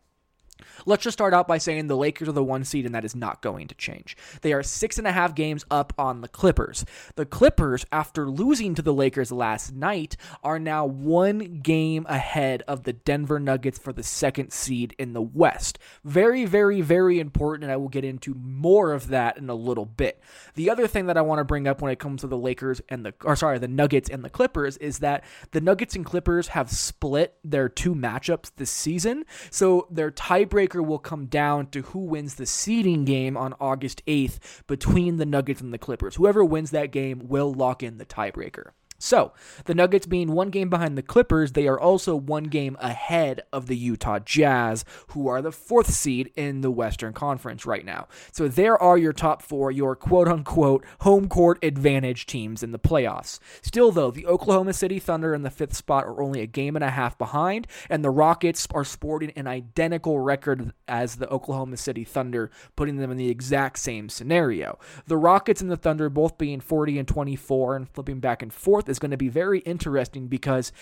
Let's 0.87 1.05
just 1.05 1.17
start 1.17 1.35
out 1.35 1.49
by 1.49 1.59
saying 1.59 1.87
the 1.87 1.97
Lakers 1.97 2.29
are 2.29 2.33
the 2.33 2.45
one 2.45 2.65
seed, 2.65 2.87
and 2.87 2.95
that 2.95 3.05
is 3.05 3.15
not 3.15 3.43
going 3.43 3.69
to 3.69 3.75
change. 3.75 4.17
They 4.43 4.53
are 4.53 4.63
six 4.63 4.99
and 4.99 5.07
a 5.07 5.13
half 5.13 5.35
games 5.35 5.65
up 5.71 5.93
on 5.99 6.21
the 6.21 6.29
Clippers. 6.29 6.85
The 7.17 7.27
Clippers, 7.27 7.85
after 7.93 8.29
losing 8.29 8.75
to 8.75 8.83
the 8.83 8.95
Lakers 8.95 9.33
last 9.33 9.73
night, 9.73 10.17
are 10.43 10.59
now 10.59 10.87
one 10.87 11.61
game 11.63 12.07
ahead 12.09 12.63
of 12.67 12.85
the 12.85 12.93
Denver 12.93 13.41
Nuggets 13.41 13.79
for 13.79 13.93
the 13.93 14.03
second 14.03 14.53
seed 14.53 14.95
in 14.99 15.13
the 15.13 15.23
West. 15.23 15.79
Very, 16.05 16.45
very, 16.45 16.81
very 16.81 17.21
important, 17.21 17.65
and 17.65 17.73
I 17.73 17.77
will 17.77 17.89
get 17.89 18.05
into 18.05 18.35
more 18.35 18.93
of 18.93 19.09
that 19.09 19.39
in 19.39 19.49
a 19.49 19.55
little 19.55 19.87
bit. 19.87 20.21
The 20.55 20.71
other 20.71 20.87
thing 20.87 21.07
that 21.07 21.17
I 21.17 21.23
want 21.23 21.39
to 21.41 21.45
bring 21.45 21.67
up 21.67 21.83
when 21.83 21.93
it 21.93 21.99
comes 21.99 22.23
to 22.23 22.27
the 22.27 22.39
Lakers 22.39 22.81
and 22.89 23.05
the, 23.05 23.15
or 23.25 23.37
sorry, 23.37 23.59
the 23.59 23.69
Nuggets 23.69 24.09
and 24.09 24.25
the 24.25 24.31
Clippers 24.31 24.77
is 24.79 24.99
that 25.01 25.25
the 25.53 25.61
Nuggets 25.61 25.97
and 25.97 26.05
Clippers 26.05 26.49
have 26.49 26.71
split 26.71 27.37
their 27.45 27.69
two 27.69 27.95
matchups 27.95 28.51
this 28.57 28.71
season, 28.71 29.25
so 29.51 29.87
their 29.91 30.11
tiebreaker 30.55 30.85
will 30.85 30.99
come 30.99 31.27
down 31.27 31.67
to 31.67 31.83
who 31.83 31.99
wins 31.99 32.37
the 32.37 32.47
seeding 32.47 33.05
game 33.05 33.37
on 33.37 33.55
August 33.61 34.05
8th 34.07 34.39
between 34.67 35.17
the 35.17 35.27
Nuggets 35.27 35.61
and 35.61 35.75
the 35.75 35.79
Clippers. 35.79 36.15
Whoever 36.15 36.45
wins 36.45 36.71
that 36.71 36.93
game 36.93 37.27
will 37.29 37.53
lock 37.53 37.83
in 37.83 37.99
the 37.99 38.07
tiebreaker. 38.07 38.71
So, 39.05 39.35
the 39.67 39.75
Nuggets 39.75 40.07
being 40.07 40.33
one 40.33 40.49
game 40.49 40.71
behind 40.71 40.97
the 40.97 41.03
Clippers, 41.03 41.53
they 41.53 41.69
are 41.69 41.79
also 41.79 42.17
one 42.17 42.45
game 42.45 42.75
ahead 42.81 43.43
of 43.53 43.67
the 43.67 43.77
Utah 43.77 44.19
Jazz, 44.19 44.87
who 45.09 45.29
are 45.29 45.43
the 45.43 45.53
fourth 45.53 45.93
seed 45.93 46.33
in 46.37 46.63
the 46.63 46.71
Western 46.71 47.13
Conference 47.13 47.67
right 47.67 47.85
now. 47.85 48.09
So, 48.33 48.49
there 48.49 48.83
are 48.83 48.97
your 48.97 49.13
top 49.13 49.43
four, 49.43 49.71
your 49.71 49.95
quote 49.95 50.27
unquote 50.27 50.87
home 51.01 51.29
court 51.29 51.63
advantage 51.63 52.25
teams 52.25 52.63
in 52.63 52.73
the 52.73 52.79
playoffs. 52.79 53.41
Still, 53.61 53.93
though, 53.93 54.11
the 54.11 54.27
Oklahoma 54.27 54.73
City 54.73 54.99
Thunder 54.99 55.35
in 55.35 55.43
the 55.43 55.51
fifth 55.51 55.75
spot 55.75 56.07
are 56.07 56.23
only 56.23 56.41
a 56.41 56.47
game 56.47 56.75
and 56.75 56.85
a 56.85 56.91
half 56.91 57.19
behind, 57.19 57.67
and 57.91 58.03
the 58.03 58.09
Rockets 58.09 58.67
are 58.71 58.85
sporting 58.85 59.33
an 59.37 59.47
identical 59.47 60.19
record 60.19 60.73
as 60.89 61.17
the 61.17 61.29
Oklahoma 61.29 61.77
City 61.77 62.05
Thunder, 62.05 62.51
putting 62.75 62.97
them 62.97 63.11
in 63.11 63.19
the 63.19 63.29
exact 63.29 63.81
same 63.81 64.09
scenario. 64.09 64.79
The 65.07 65.19
Rockets 65.19 65.61
and 65.61 65.71
the 65.71 65.77
Thunder 65.77 66.09
both 66.09 66.39
being 66.39 66.61
40 66.61 67.01
and 67.01 67.07
24 67.07 67.77
and 67.77 67.87
flipping 67.91 68.21
back 68.21 68.41
and 68.41 68.51
forth 68.51 68.89
is 68.95 68.99
going 69.01 69.11
to 69.11 69.17
be 69.17 69.29
very 69.29 69.59
interesting 69.61 70.29
because 70.29 70.73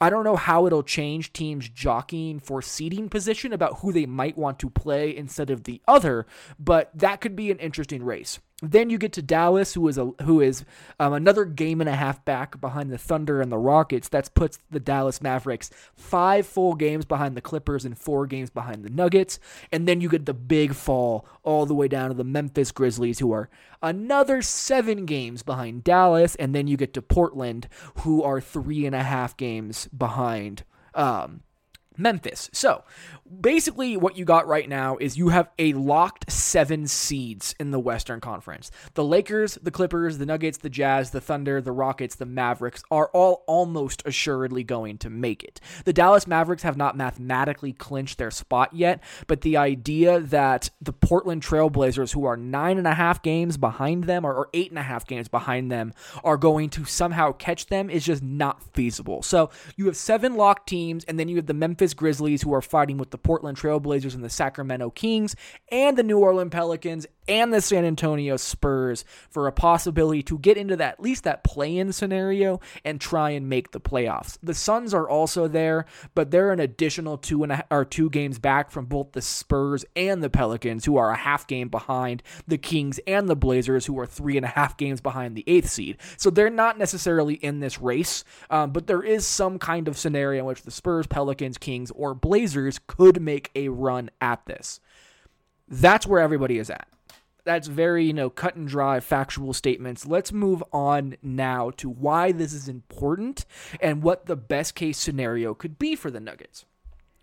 I 0.00 0.10
don't 0.10 0.24
know 0.24 0.36
how 0.36 0.66
it'll 0.66 0.82
change 0.82 1.32
teams 1.32 1.68
jockeying 1.68 2.40
for 2.40 2.60
seeding 2.60 3.08
position 3.08 3.52
about 3.52 3.78
who 3.78 3.92
they 3.92 4.06
might 4.06 4.36
want 4.36 4.58
to 4.58 4.70
play 4.70 5.16
instead 5.16 5.48
of 5.48 5.64
the 5.64 5.80
other, 5.88 6.26
but 6.58 6.90
that 6.94 7.20
could 7.20 7.34
be 7.34 7.50
an 7.50 7.58
interesting 7.58 8.04
race. 8.04 8.38
Then 8.64 8.90
you 8.90 8.96
get 8.98 9.12
to 9.14 9.22
Dallas, 9.22 9.74
who 9.74 9.88
is 9.88 9.98
a 9.98 10.12
who 10.22 10.40
is 10.40 10.64
um, 11.00 11.12
another 11.12 11.44
game 11.44 11.80
and 11.80 11.90
a 11.90 11.96
half 11.96 12.24
back 12.24 12.60
behind 12.60 12.92
the 12.92 12.98
Thunder 12.98 13.40
and 13.40 13.50
the 13.50 13.58
Rockets. 13.58 14.08
That 14.08 14.32
puts 14.34 14.60
the 14.70 14.78
Dallas 14.78 15.20
Mavericks 15.20 15.70
five 15.96 16.46
full 16.46 16.76
games 16.76 17.04
behind 17.04 17.36
the 17.36 17.40
Clippers 17.40 17.84
and 17.84 17.98
four 17.98 18.24
games 18.28 18.50
behind 18.50 18.84
the 18.84 18.90
Nuggets. 18.90 19.40
And 19.72 19.88
then 19.88 20.00
you 20.00 20.08
get 20.08 20.26
the 20.26 20.34
big 20.34 20.74
fall 20.74 21.26
all 21.42 21.66
the 21.66 21.74
way 21.74 21.88
down 21.88 22.10
to 22.10 22.14
the 22.14 22.22
Memphis 22.22 22.70
Grizzlies, 22.70 23.18
who 23.18 23.32
are 23.32 23.50
another 23.82 24.40
seven 24.42 25.06
games 25.06 25.42
behind 25.42 25.82
Dallas. 25.82 26.36
And 26.36 26.54
then 26.54 26.68
you 26.68 26.76
get 26.76 26.94
to 26.94 27.02
Portland, 27.02 27.66
who 27.98 28.22
are 28.22 28.40
three 28.40 28.86
and 28.86 28.94
a 28.94 29.02
half 29.02 29.36
games 29.36 29.88
behind. 29.88 30.62
Um, 30.94 31.40
Memphis. 31.96 32.50
So 32.52 32.84
basically, 33.40 33.96
what 33.96 34.16
you 34.16 34.24
got 34.24 34.46
right 34.46 34.68
now 34.68 34.96
is 34.98 35.16
you 35.16 35.28
have 35.30 35.48
a 35.58 35.72
locked 35.72 36.30
seven 36.30 36.86
seeds 36.86 37.54
in 37.58 37.70
the 37.70 37.78
Western 37.78 38.20
Conference. 38.20 38.70
The 38.94 39.04
Lakers, 39.04 39.56
the 39.62 39.70
Clippers, 39.70 40.18
the 40.18 40.26
Nuggets, 40.26 40.58
the 40.58 40.70
Jazz, 40.70 41.10
the 41.10 41.20
Thunder, 41.20 41.60
the 41.60 41.72
Rockets, 41.72 42.16
the 42.16 42.26
Mavericks 42.26 42.82
are 42.90 43.08
all 43.12 43.44
almost 43.46 44.02
assuredly 44.06 44.64
going 44.64 44.98
to 44.98 45.10
make 45.10 45.42
it. 45.42 45.60
The 45.84 45.92
Dallas 45.92 46.26
Mavericks 46.26 46.62
have 46.62 46.76
not 46.76 46.96
mathematically 46.96 47.72
clinched 47.72 48.18
their 48.18 48.30
spot 48.30 48.74
yet, 48.74 49.02
but 49.26 49.40
the 49.40 49.56
idea 49.56 50.20
that 50.20 50.70
the 50.80 50.92
Portland 50.92 51.42
Trailblazers, 51.42 52.12
who 52.12 52.24
are 52.24 52.36
nine 52.36 52.78
and 52.78 52.86
a 52.86 52.94
half 52.94 53.22
games 53.22 53.56
behind 53.56 54.04
them 54.04 54.24
or, 54.24 54.34
or 54.34 54.48
eight 54.52 54.70
and 54.70 54.78
a 54.78 54.82
half 54.82 55.06
games 55.06 55.28
behind 55.28 55.70
them, 55.70 55.92
are 56.22 56.36
going 56.36 56.70
to 56.70 56.84
somehow 56.84 57.32
catch 57.32 57.66
them 57.66 57.90
is 57.90 58.04
just 58.04 58.22
not 58.22 58.62
feasible. 58.74 59.22
So 59.22 59.50
you 59.76 59.86
have 59.86 59.96
seven 59.96 60.36
locked 60.36 60.68
teams, 60.68 61.04
and 61.04 61.18
then 61.18 61.28
you 61.28 61.36
have 61.36 61.46
the 61.46 61.54
Memphis 61.54 61.81
Grizzlies, 61.94 62.42
who 62.42 62.54
are 62.54 62.62
fighting 62.62 62.96
with 62.96 63.10
the 63.10 63.18
Portland 63.18 63.58
Trailblazers 63.58 64.14
and 64.14 64.24
the 64.24 64.30
Sacramento 64.30 64.90
Kings 64.90 65.34
and 65.70 65.98
the 65.98 66.02
New 66.02 66.18
Orleans 66.18 66.50
Pelicans 66.50 67.06
and 67.28 67.52
the 67.52 67.60
San 67.60 67.84
Antonio 67.84 68.36
Spurs 68.36 69.04
for 69.30 69.46
a 69.46 69.52
possibility 69.52 70.22
to 70.24 70.38
get 70.38 70.56
into 70.56 70.76
that 70.76 70.94
at 70.94 71.00
least 71.00 71.24
that 71.24 71.44
play-in 71.44 71.92
scenario 71.92 72.60
and 72.84 73.00
try 73.00 73.30
and 73.30 73.48
make 73.48 73.70
the 73.70 73.80
playoffs. 73.80 74.38
The 74.42 74.54
Suns 74.54 74.92
are 74.92 75.08
also 75.08 75.48
there, 75.48 75.86
but 76.14 76.30
they're 76.30 76.52
an 76.52 76.60
additional 76.60 77.16
two 77.16 77.42
and 77.42 77.52
a, 77.52 77.64
or 77.70 77.84
two 77.84 78.10
games 78.10 78.38
back 78.38 78.70
from 78.70 78.86
both 78.86 79.12
the 79.12 79.22
Spurs 79.22 79.84
and 79.96 80.22
the 80.22 80.30
Pelicans, 80.30 80.84
who 80.84 80.96
are 80.96 81.10
a 81.10 81.16
half 81.16 81.46
game 81.46 81.68
behind 81.68 82.22
the 82.46 82.58
Kings 82.58 83.00
and 83.06 83.28
the 83.28 83.36
Blazers, 83.36 83.86
who 83.86 83.98
are 83.98 84.06
three 84.06 84.36
and 84.36 84.44
a 84.44 84.50
half 84.50 84.76
games 84.76 85.00
behind 85.00 85.36
the 85.36 85.44
eighth 85.46 85.70
seed. 85.70 85.98
So 86.16 86.30
they're 86.30 86.50
not 86.50 86.78
necessarily 86.78 87.34
in 87.34 87.60
this 87.60 87.80
race, 87.80 88.24
um, 88.50 88.72
but 88.72 88.86
there 88.86 89.02
is 89.02 89.26
some 89.26 89.58
kind 89.58 89.88
of 89.88 89.96
scenario 89.96 90.40
in 90.40 90.46
which 90.46 90.62
the 90.62 90.70
Spurs, 90.70 91.06
Pelicans, 91.06 91.58
Kings, 91.58 91.90
or 91.92 92.14
Blazers 92.14 92.80
could 92.86 93.20
make 93.20 93.50
a 93.54 93.68
run 93.68 94.10
at 94.20 94.44
this. 94.46 94.80
That's 95.68 96.06
where 96.06 96.20
everybody 96.20 96.58
is 96.58 96.68
at 96.68 96.86
that's 97.44 97.68
very, 97.68 98.04
you 98.04 98.12
know, 98.12 98.30
cut 98.30 98.56
and 98.56 98.68
dry 98.68 99.00
factual 99.00 99.52
statements. 99.52 100.06
Let's 100.06 100.32
move 100.32 100.62
on 100.72 101.16
now 101.22 101.70
to 101.78 101.88
why 101.88 102.32
this 102.32 102.52
is 102.52 102.68
important 102.68 103.44
and 103.80 104.02
what 104.02 104.26
the 104.26 104.36
best 104.36 104.74
case 104.74 104.98
scenario 104.98 105.54
could 105.54 105.78
be 105.78 105.96
for 105.96 106.10
the 106.10 106.20
Nuggets. 106.20 106.64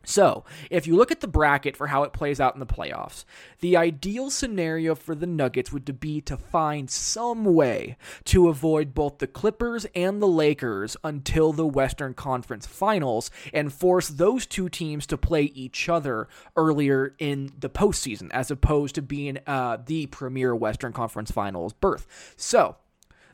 So, 0.05 0.45
if 0.71 0.87
you 0.87 0.95
look 0.95 1.11
at 1.11 1.19
the 1.19 1.27
bracket 1.27 1.75
for 1.75 1.87
how 1.87 2.03
it 2.03 2.13
plays 2.13 2.39
out 2.39 2.53
in 2.53 2.61
the 2.61 2.65
playoffs, 2.65 3.25
the 3.59 3.75
ideal 3.75 4.29
scenario 4.29 4.95
for 4.95 5.13
the 5.13 5.27
Nuggets 5.27 5.73
would 5.73 5.99
be 5.99 6.21
to 6.21 6.37
find 6.37 6.89
some 6.89 7.43
way 7.43 7.97
to 8.23 8.47
avoid 8.47 8.93
both 8.93 9.17
the 9.17 9.27
Clippers 9.27 9.85
and 9.93 10.21
the 10.21 10.27
Lakers 10.27 10.95
until 11.03 11.51
the 11.51 11.67
Western 11.67 12.13
Conference 12.13 12.65
Finals 12.65 13.29
and 13.53 13.73
force 13.73 14.07
those 14.07 14.45
two 14.45 14.69
teams 14.69 15.05
to 15.07 15.17
play 15.17 15.43
each 15.43 15.89
other 15.89 16.29
earlier 16.55 17.13
in 17.19 17.51
the 17.59 17.69
postseason, 17.69 18.31
as 18.31 18.49
opposed 18.49 18.95
to 18.95 19.01
being 19.01 19.37
uh, 19.45 19.77
the 19.85 20.05
premier 20.07 20.55
Western 20.55 20.93
Conference 20.93 21.29
Finals 21.29 21.73
berth. 21.73 22.33
So, 22.37 22.77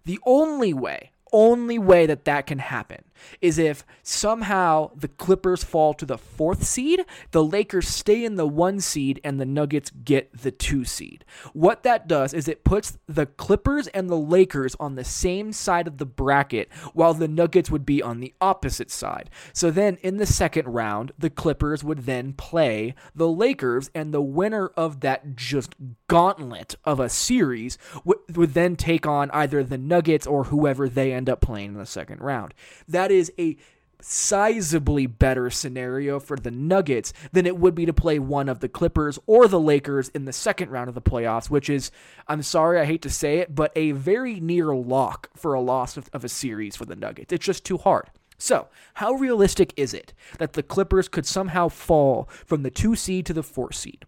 the 0.04 0.20
only 0.26 0.74
way 0.74 1.12
only 1.36 1.78
way 1.78 2.06
that 2.06 2.24
that 2.26 2.48
can 2.48 2.60
happen 2.60 3.04
is 3.42 3.58
if 3.58 3.86
somehow 4.04 4.92
the 4.96 5.08
Clippers 5.08 5.64
fall 5.64 5.94
to 5.94 6.06
the 6.06 6.18
fourth 6.18 6.64
seed, 6.64 7.06
the 7.32 7.44
Lakers 7.44 7.88
stay 7.88 8.24
in 8.24 8.36
the 8.36 8.48
one 8.48 8.80
seed, 8.80 9.20
and 9.24 9.40
the 9.40 9.46
Nuggets 9.46 9.92
get 10.04 10.32
the 10.38 10.52
two 10.52 10.86
seed. 10.86 11.26
What 11.54 11.84
that 11.84 12.08
does 12.08 12.34
is 12.34 12.48
it 12.48 12.64
puts 12.64 12.98
the 13.08 13.26
Clippers 13.26 13.88
and 13.88 14.10
the 14.10 14.18
Lakers 14.18 14.76
on 14.80 14.96
the 14.96 15.04
same 15.04 15.52
side 15.52 15.88
of 15.88 15.98
the 15.98 16.06
bracket, 16.06 16.72
while 16.94 17.14
the 17.14 17.28
Nuggets 17.28 17.72
would 17.72 17.86
be 17.86 18.02
on 18.02 18.20
the 18.20 18.34
opposite 18.42 18.92
side. 18.92 19.30
So 19.54 19.72
then 19.72 19.98
in 20.02 20.18
the 20.18 20.26
second 20.26 20.68
round, 20.68 21.12
the 21.18 21.30
Clippers 21.30 21.84
would 21.84 22.06
then 22.06 22.34
play 22.34 22.96
the 23.14 23.28
Lakers, 23.28 23.90
and 23.94 24.14
the 24.14 24.22
winner 24.22 24.68
of 24.76 25.02
that 25.02 25.36
just 25.36 25.76
gauntlet 26.08 26.76
of 26.84 27.00
a 27.00 27.10
series 27.10 27.78
would, 28.04 28.20
would 28.36 28.54
then 28.54 28.76
take 28.76 29.06
on 29.06 29.32
either 29.32 29.64
the 29.64 29.78
Nuggets 29.78 30.28
or 30.28 30.46
whoever 30.46 30.88
they 30.88 31.14
end 31.14 31.30
up 31.30 31.42
playing 31.42 31.70
in 31.70 31.78
the 31.78 31.86
second 31.86 32.22
round. 32.22 32.54
That 32.88 33.05
is 33.12 33.32
a 33.40 33.58
sizably 34.02 35.08
better 35.08 35.50
scenario 35.50 36.20
for 36.20 36.38
the 36.38 36.52
Nuggets 36.52 37.12
than 37.32 37.46
it 37.46 37.58
would 37.58 37.74
be 37.74 37.86
to 37.86 37.94
play 37.94 38.20
one 38.20 38.50
of 38.50 38.60
the 38.60 38.70
Clippers 38.70 39.18
or 39.26 39.48
the 39.48 39.60
Lakers 39.60 40.10
in 40.10 40.26
the 40.26 40.34
second 40.34 40.70
round 40.70 40.90
of 40.90 40.96
the 40.96 41.02
playoffs, 41.02 41.50
which 41.50 41.70
is, 41.70 41.92
I'm 42.28 42.44
sorry, 42.44 42.80
I 42.80 42.86
hate 42.86 43.02
to 43.04 43.10
say 43.10 43.40
it, 43.40 43.56
but 43.56 43.72
a 43.76 43.92
very 43.92 44.40
near 44.40 44.76
lock 44.76 45.30
for 45.36 45.54
a 45.54 45.62
loss 45.62 45.98
of, 45.98 46.10
of 46.14 46.24
a 46.24 46.30
series 46.30 46.76
for 46.76 46.86
the 46.86 46.96
Nuggets. 46.96 47.34
It's 47.34 47.46
just 47.46 47.66
too 47.66 47.78
hard. 47.78 48.10
So, 48.38 48.68
how 48.96 49.14
realistic 49.14 49.74
is 49.78 49.94
it 49.94 50.14
that 50.40 50.54
the 50.54 50.64
Clippers 50.64 51.08
could 51.08 51.26
somehow 51.26 51.70
fall 51.70 52.30
from 52.46 52.64
the 52.64 52.72
two 52.72 52.96
seed 52.96 53.26
to 53.28 53.34
the 53.34 53.44
four 53.44 53.72
seed? 53.72 54.06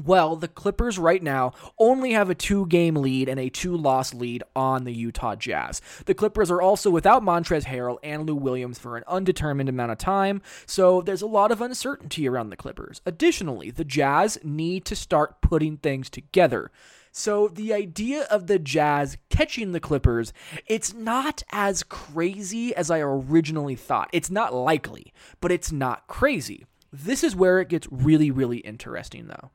Well, 0.00 0.36
the 0.36 0.48
Clippers 0.48 0.98
right 0.98 1.22
now 1.22 1.52
only 1.78 2.12
have 2.12 2.30
a 2.30 2.34
two 2.34 2.66
game 2.66 2.94
lead 2.94 3.28
and 3.28 3.38
a 3.38 3.50
two 3.50 3.76
loss 3.76 4.14
lead 4.14 4.42
on 4.56 4.84
the 4.84 4.92
Utah 4.92 5.34
Jazz. 5.36 5.82
The 6.06 6.14
Clippers 6.14 6.50
are 6.50 6.62
also 6.62 6.88
without 6.88 7.22
Montrezl 7.22 7.66
Harrell 7.66 7.98
and 8.02 8.26
Lou 8.26 8.34
Williams 8.34 8.78
for 8.78 8.96
an 8.96 9.04
undetermined 9.06 9.68
amount 9.68 9.92
of 9.92 9.98
time, 9.98 10.40
so 10.64 11.02
there's 11.02 11.20
a 11.20 11.26
lot 11.26 11.52
of 11.52 11.60
uncertainty 11.60 12.26
around 12.26 12.48
the 12.48 12.56
Clippers. 12.56 13.02
Additionally, 13.04 13.70
the 13.70 13.84
Jazz 13.84 14.38
need 14.42 14.86
to 14.86 14.96
start 14.96 15.42
putting 15.42 15.76
things 15.76 16.08
together. 16.08 16.70
So 17.10 17.48
the 17.48 17.74
idea 17.74 18.22
of 18.30 18.46
the 18.46 18.58
Jazz 18.58 19.18
catching 19.28 19.72
the 19.72 19.80
Clippers, 19.80 20.32
it's 20.66 20.94
not 20.94 21.42
as 21.52 21.82
crazy 21.82 22.74
as 22.74 22.90
I 22.90 23.00
originally 23.00 23.76
thought. 23.76 24.08
It's 24.10 24.30
not 24.30 24.54
likely, 24.54 25.12
but 25.42 25.52
it's 25.52 25.70
not 25.70 26.06
crazy. 26.06 26.64
This 26.90 27.22
is 27.22 27.36
where 27.36 27.60
it 27.60 27.68
gets 27.68 27.88
really, 27.90 28.30
really 28.30 28.58
interesting, 28.58 29.26
though 29.26 29.50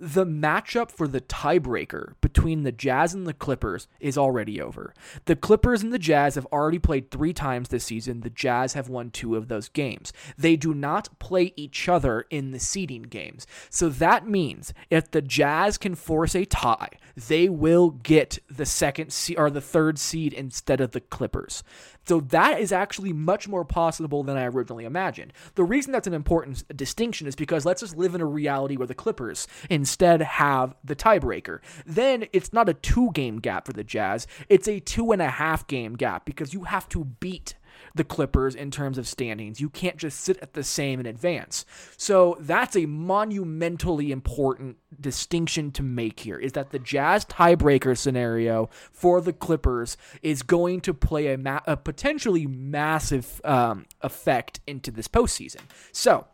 the 0.00 0.24
matchup 0.24 0.90
for 0.90 1.08
the 1.08 1.20
tiebreaker 1.20 2.14
between 2.20 2.62
the 2.62 2.72
Jazz 2.72 3.14
and 3.14 3.26
the 3.26 3.34
Clippers 3.34 3.88
is 3.98 4.16
already 4.16 4.60
over. 4.60 4.94
The 5.24 5.36
Clippers 5.36 5.82
and 5.82 5.92
the 5.92 5.98
Jazz 5.98 6.36
have 6.36 6.46
already 6.46 6.78
played 6.78 7.10
three 7.10 7.32
times 7.32 7.68
this 7.68 7.84
season. 7.84 8.20
The 8.20 8.30
Jazz 8.30 8.74
have 8.74 8.88
won 8.88 9.10
two 9.10 9.34
of 9.34 9.48
those 9.48 9.68
games. 9.68 10.12
They 10.36 10.56
do 10.56 10.72
not 10.72 11.18
play 11.18 11.52
each 11.56 11.88
other 11.88 12.26
in 12.30 12.52
the 12.52 12.60
seeding 12.60 13.02
games. 13.02 13.46
So 13.70 13.88
that 13.88 14.28
means 14.28 14.72
if 14.90 15.10
the 15.10 15.22
Jazz 15.22 15.78
can 15.78 15.94
force 15.94 16.34
a 16.34 16.44
tie, 16.44 16.90
they 17.16 17.48
will 17.48 17.90
get 17.90 18.38
the 18.48 18.66
second 18.66 19.12
seed 19.12 19.38
or 19.38 19.50
the 19.50 19.60
third 19.60 19.98
seed 19.98 20.32
instead 20.32 20.80
of 20.80 20.92
the 20.92 21.00
Clippers. 21.00 21.64
So 22.06 22.20
that 22.20 22.58
is 22.58 22.72
actually 22.72 23.12
much 23.12 23.48
more 23.48 23.66
possible 23.66 24.22
than 24.22 24.38
I 24.38 24.46
originally 24.46 24.86
imagined. 24.86 25.34
The 25.56 25.64
reason 25.64 25.92
that's 25.92 26.06
an 26.06 26.14
important 26.14 26.64
distinction 26.74 27.26
is 27.26 27.36
because 27.36 27.66
let's 27.66 27.82
just 27.82 27.98
live 27.98 28.14
in 28.14 28.22
a 28.22 28.26
reality 28.26 28.78
where 28.78 28.86
the 28.86 28.94
Clippers 28.94 29.46
instead 29.88 30.20
have 30.20 30.74
the 30.84 30.94
tiebreaker. 30.94 31.60
Then 31.86 32.26
it's 32.34 32.52
not 32.52 32.68
a 32.68 32.74
two 32.74 33.10
game 33.12 33.38
gap 33.38 33.64
for 33.64 33.72
the 33.72 33.82
Jazz, 33.82 34.26
it's 34.50 34.68
a 34.68 34.80
two 34.80 35.12
and 35.12 35.22
a 35.22 35.30
half 35.30 35.66
game 35.66 35.94
gap 35.94 36.26
because 36.26 36.52
you 36.52 36.64
have 36.64 36.90
to 36.90 37.04
beat 37.04 37.54
the 37.94 38.04
Clippers 38.04 38.54
in 38.54 38.70
terms 38.70 38.98
of 38.98 39.08
standings. 39.08 39.62
You 39.62 39.70
can't 39.70 39.96
just 39.96 40.20
sit 40.20 40.36
at 40.42 40.52
the 40.52 40.62
same 40.62 41.00
in 41.00 41.06
advance. 41.06 41.64
So 41.96 42.36
that's 42.40 42.76
a 42.76 42.84
monumentally 42.84 44.12
important 44.12 44.76
distinction 45.00 45.70
to 45.72 45.82
make 45.82 46.20
here 46.20 46.38
is 46.38 46.52
that 46.52 46.70
the 46.70 46.78
Jazz 46.78 47.24
tiebreaker 47.24 47.96
scenario 47.96 48.68
for 48.92 49.22
the 49.22 49.32
Clippers 49.32 49.96
is 50.22 50.42
going 50.42 50.82
to 50.82 50.92
play 50.92 51.32
a, 51.32 51.38
ma- 51.38 51.60
a 51.66 51.78
potentially 51.78 52.46
massive 52.46 53.40
um, 53.44 53.86
effect 54.02 54.60
into 54.66 54.90
this 54.90 55.08
postseason. 55.08 55.62
So, 55.92 56.26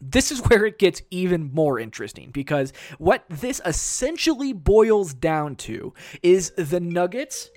this 0.00 0.32
is 0.32 0.40
where 0.40 0.64
it 0.64 0.78
gets 0.78 1.02
even 1.10 1.52
more 1.52 1.78
interesting 1.78 2.30
because 2.30 2.72
what 2.98 3.24
this 3.28 3.60
essentially 3.64 4.52
boils 4.52 5.14
down 5.14 5.56
to 5.56 5.92
is 6.22 6.50
the 6.56 6.80
Nuggets 6.80 7.50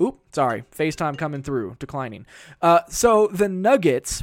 Oop, 0.00 0.20
sorry. 0.32 0.64
FaceTime 0.70 1.18
coming 1.18 1.42
through, 1.42 1.76
declining. 1.80 2.24
Uh, 2.62 2.80
so 2.88 3.26
the 3.28 3.48
Nuggets 3.48 4.22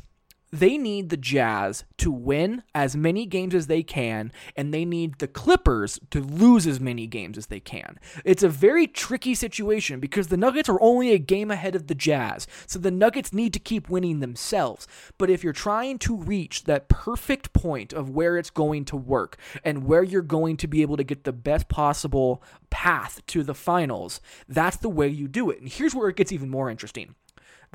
they 0.59 0.77
need 0.77 1.09
the 1.09 1.17
Jazz 1.17 1.83
to 1.97 2.12
win 2.12 2.63
as 2.74 2.95
many 2.95 3.25
games 3.25 3.53
as 3.53 3.67
they 3.67 3.83
can, 3.83 4.31
and 4.55 4.74
they 4.74 4.85
need 4.85 5.19
the 5.19 5.27
Clippers 5.27 6.00
to 6.12 6.21
lose 6.21 6.67
as 6.67 6.79
many 6.79 7.07
games 7.07 7.38
as 7.38 7.47
they 7.47 7.59
can. 7.59 8.00
It's 8.24 8.43
a 8.43 8.50
very 8.50 8.88
tricky 8.88 9.35
situation 9.35 10.00
because 10.00 10.27
the 10.27 10.38
Nuggets 10.38 10.69
are 10.69 10.81
only 10.81 11.12
a 11.12 11.17
game 11.17 11.51
ahead 11.51 11.75
of 11.75 11.88
the 11.88 11.95
Jazz, 11.95 12.47
so 12.67 12.79
the 12.79 12.91
Nuggets 12.91 13.33
need 13.33 13.53
to 13.53 13.59
keep 13.59 13.89
winning 13.89 14.19
themselves. 14.19 14.88
But 15.17 15.29
if 15.29 15.43
you're 15.43 15.53
trying 15.53 16.00
to 16.00 16.15
reach 16.15 16.63
that 16.63 16.89
perfect 16.89 17.53
point 17.53 17.93
of 17.93 18.09
where 18.09 18.38
it's 18.38 18.50
going 18.50 18.85
to 18.85 18.97
work 18.97 19.38
and 19.63 19.85
where 19.85 20.03
you're 20.03 20.21
going 20.21 20.57
to 20.57 20.67
be 20.67 20.81
able 20.81 20.97
to 20.97 21.03
get 21.03 21.24
the 21.24 21.33
best 21.33 21.69
possible 21.69 22.41
path 22.69 23.25
to 23.27 23.43
the 23.43 23.55
finals, 23.55 24.21
that's 24.47 24.77
the 24.77 24.89
way 24.89 25.07
you 25.07 25.27
do 25.27 25.50
it. 25.50 25.59
And 25.59 25.69
here's 25.69 25.95
where 25.95 26.09
it 26.09 26.15
gets 26.15 26.31
even 26.31 26.50
more 26.50 26.69
interesting. 26.69 27.15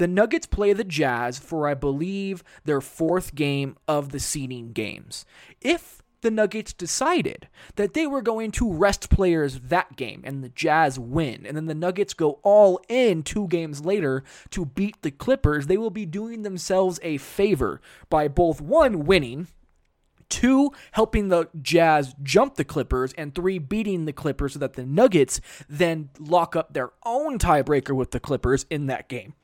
The 0.00 0.09
Nuggets 0.09 0.47
play 0.47 0.73
the 0.73 0.83
Jazz 0.83 1.38
for, 1.38 1.69
I 1.69 1.75
believe, 1.75 2.42
their 2.64 2.80
fourth 2.80 3.35
game 3.35 3.76
of 3.87 4.12
the 4.12 4.19
seeding 4.19 4.73
games. 4.73 5.26
If 5.61 6.00
the 6.23 6.30
Nuggets 6.30 6.73
decided 6.73 7.49
that 7.76 7.92
they 7.92 8.07
were 8.07 8.23
going 8.23 8.50
to 8.52 8.73
rest 8.73 9.11
players 9.11 9.61
that 9.61 9.97
game 9.97 10.23
and 10.25 10.42
the 10.42 10.49
Jazz 10.49 10.99
win, 10.99 11.45
and 11.45 11.54
then 11.54 11.66
the 11.66 11.75
Nuggets 11.75 12.14
go 12.14 12.40
all 12.42 12.80
in 12.88 13.23
two 13.23 13.47
games 13.49 13.85
later 13.85 14.25
to 14.52 14.64
beat 14.64 15.02
the 15.02 15.11
Clippers, 15.11 15.66
they 15.66 15.76
will 15.76 15.90
be 15.90 16.07
doing 16.07 16.45
themselves 16.45 16.99
a 17.02 17.19
favor 17.19 17.83
by 18.09 18.26
both 18.26 18.59
one, 18.59 19.04
winning, 19.04 19.49
two, 20.30 20.71
helping 20.92 21.28
the 21.28 21.50
Jazz 21.61 22.14
jump 22.23 22.54
the 22.54 22.64
Clippers, 22.64 23.12
and 23.19 23.35
three, 23.35 23.59
beating 23.59 24.07
the 24.07 24.14
Clippers 24.14 24.54
so 24.54 24.61
that 24.61 24.73
the 24.73 24.87
Nuggets 24.87 25.42
then 25.69 26.09
lock 26.19 26.57
up 26.57 26.73
their 26.73 26.92
own 27.04 27.38
tiebreaker 27.38 27.95
with 27.95 28.12
the 28.12 28.21
Clippers 28.21 28.64
in 28.71 28.87
that 28.87 29.07
game. 29.07 29.35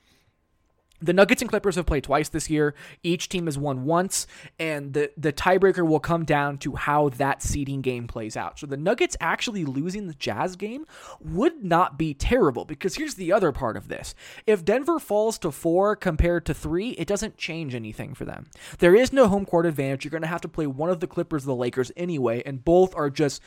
The 1.00 1.12
Nuggets 1.12 1.42
and 1.42 1.50
Clippers 1.50 1.76
have 1.76 1.86
played 1.86 2.04
twice 2.04 2.28
this 2.28 2.48
year. 2.48 2.74
Each 3.02 3.28
team 3.28 3.46
has 3.46 3.58
won 3.58 3.84
once, 3.84 4.26
and 4.58 4.92
the, 4.94 5.10
the 5.16 5.32
tiebreaker 5.32 5.86
will 5.86 6.00
come 6.00 6.24
down 6.24 6.58
to 6.58 6.74
how 6.74 7.10
that 7.10 7.42
seeding 7.42 7.82
game 7.82 8.06
plays 8.06 8.36
out. 8.36 8.58
So 8.58 8.66
the 8.66 8.76
Nuggets 8.76 9.16
actually 9.20 9.64
losing 9.64 10.06
the 10.06 10.14
Jazz 10.14 10.56
game 10.56 10.86
would 11.20 11.62
not 11.62 11.98
be 11.98 12.14
terrible 12.14 12.64
because 12.64 12.96
here's 12.96 13.14
the 13.14 13.32
other 13.32 13.52
part 13.52 13.76
of 13.76 13.88
this. 13.88 14.14
If 14.46 14.64
Denver 14.64 14.98
falls 14.98 15.38
to 15.40 15.50
four 15.50 15.96
compared 15.96 16.46
to 16.46 16.54
three, 16.54 16.90
it 16.90 17.06
doesn't 17.06 17.36
change 17.36 17.74
anything 17.74 18.14
for 18.14 18.24
them. 18.24 18.46
There 18.78 18.94
is 18.94 19.12
no 19.12 19.28
home 19.28 19.44
court 19.44 19.66
advantage. 19.66 20.04
You're 20.04 20.10
going 20.10 20.22
to 20.22 20.28
have 20.28 20.40
to 20.42 20.48
play 20.48 20.66
one 20.66 20.90
of 20.90 21.00
the 21.00 21.06
Clippers 21.06 21.44
the 21.44 21.54
Lakers 21.54 21.92
anyway, 21.96 22.42
and 22.44 22.64
both 22.64 22.94
are 22.94 23.10
just 23.10 23.42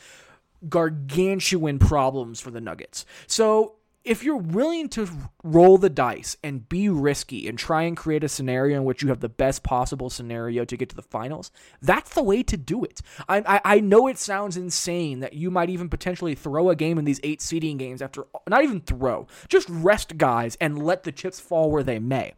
gargantuan 0.68 1.78
problems 1.78 2.40
for 2.40 2.50
the 2.50 2.60
Nuggets. 2.60 3.06
So 3.26 3.76
if 4.02 4.24
you're 4.24 4.36
willing 4.36 4.88
to 4.88 5.08
roll 5.44 5.76
the 5.76 5.90
dice 5.90 6.36
and 6.42 6.68
be 6.68 6.88
risky 6.88 7.46
and 7.46 7.58
try 7.58 7.82
and 7.82 7.96
create 7.96 8.24
a 8.24 8.28
scenario 8.28 8.78
in 8.78 8.84
which 8.84 9.02
you 9.02 9.08
have 9.08 9.20
the 9.20 9.28
best 9.28 9.62
possible 9.62 10.08
scenario 10.08 10.64
to 10.64 10.76
get 10.76 10.88
to 10.88 10.96
the 10.96 11.02
finals, 11.02 11.50
that's 11.82 12.14
the 12.14 12.22
way 12.22 12.42
to 12.42 12.56
do 12.56 12.82
it. 12.82 13.02
I, 13.28 13.38
I, 13.46 13.60
I, 13.76 13.80
know 13.80 14.06
it 14.06 14.16
sounds 14.16 14.56
insane 14.56 15.20
that 15.20 15.34
you 15.34 15.50
might 15.50 15.68
even 15.68 15.90
potentially 15.90 16.34
throw 16.34 16.70
a 16.70 16.76
game 16.76 16.98
in 16.98 17.04
these 17.04 17.20
eight 17.22 17.42
seeding 17.42 17.76
games 17.76 18.00
after, 18.00 18.26
not 18.48 18.64
even 18.64 18.80
throw, 18.80 19.26
just 19.48 19.68
rest 19.68 20.16
guys 20.16 20.56
and 20.60 20.82
let 20.82 21.02
the 21.02 21.12
chips 21.12 21.38
fall 21.38 21.70
where 21.70 21.82
they 21.82 21.98
may. 21.98 22.32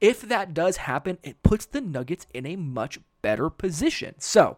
If 0.00 0.22
that 0.22 0.54
does 0.54 0.78
happen, 0.78 1.18
it 1.22 1.42
puts 1.42 1.66
the 1.66 1.80
Nuggets 1.80 2.26
in 2.34 2.46
a 2.46 2.56
much 2.56 2.98
better 3.22 3.50
position. 3.50 4.14
So, 4.18 4.56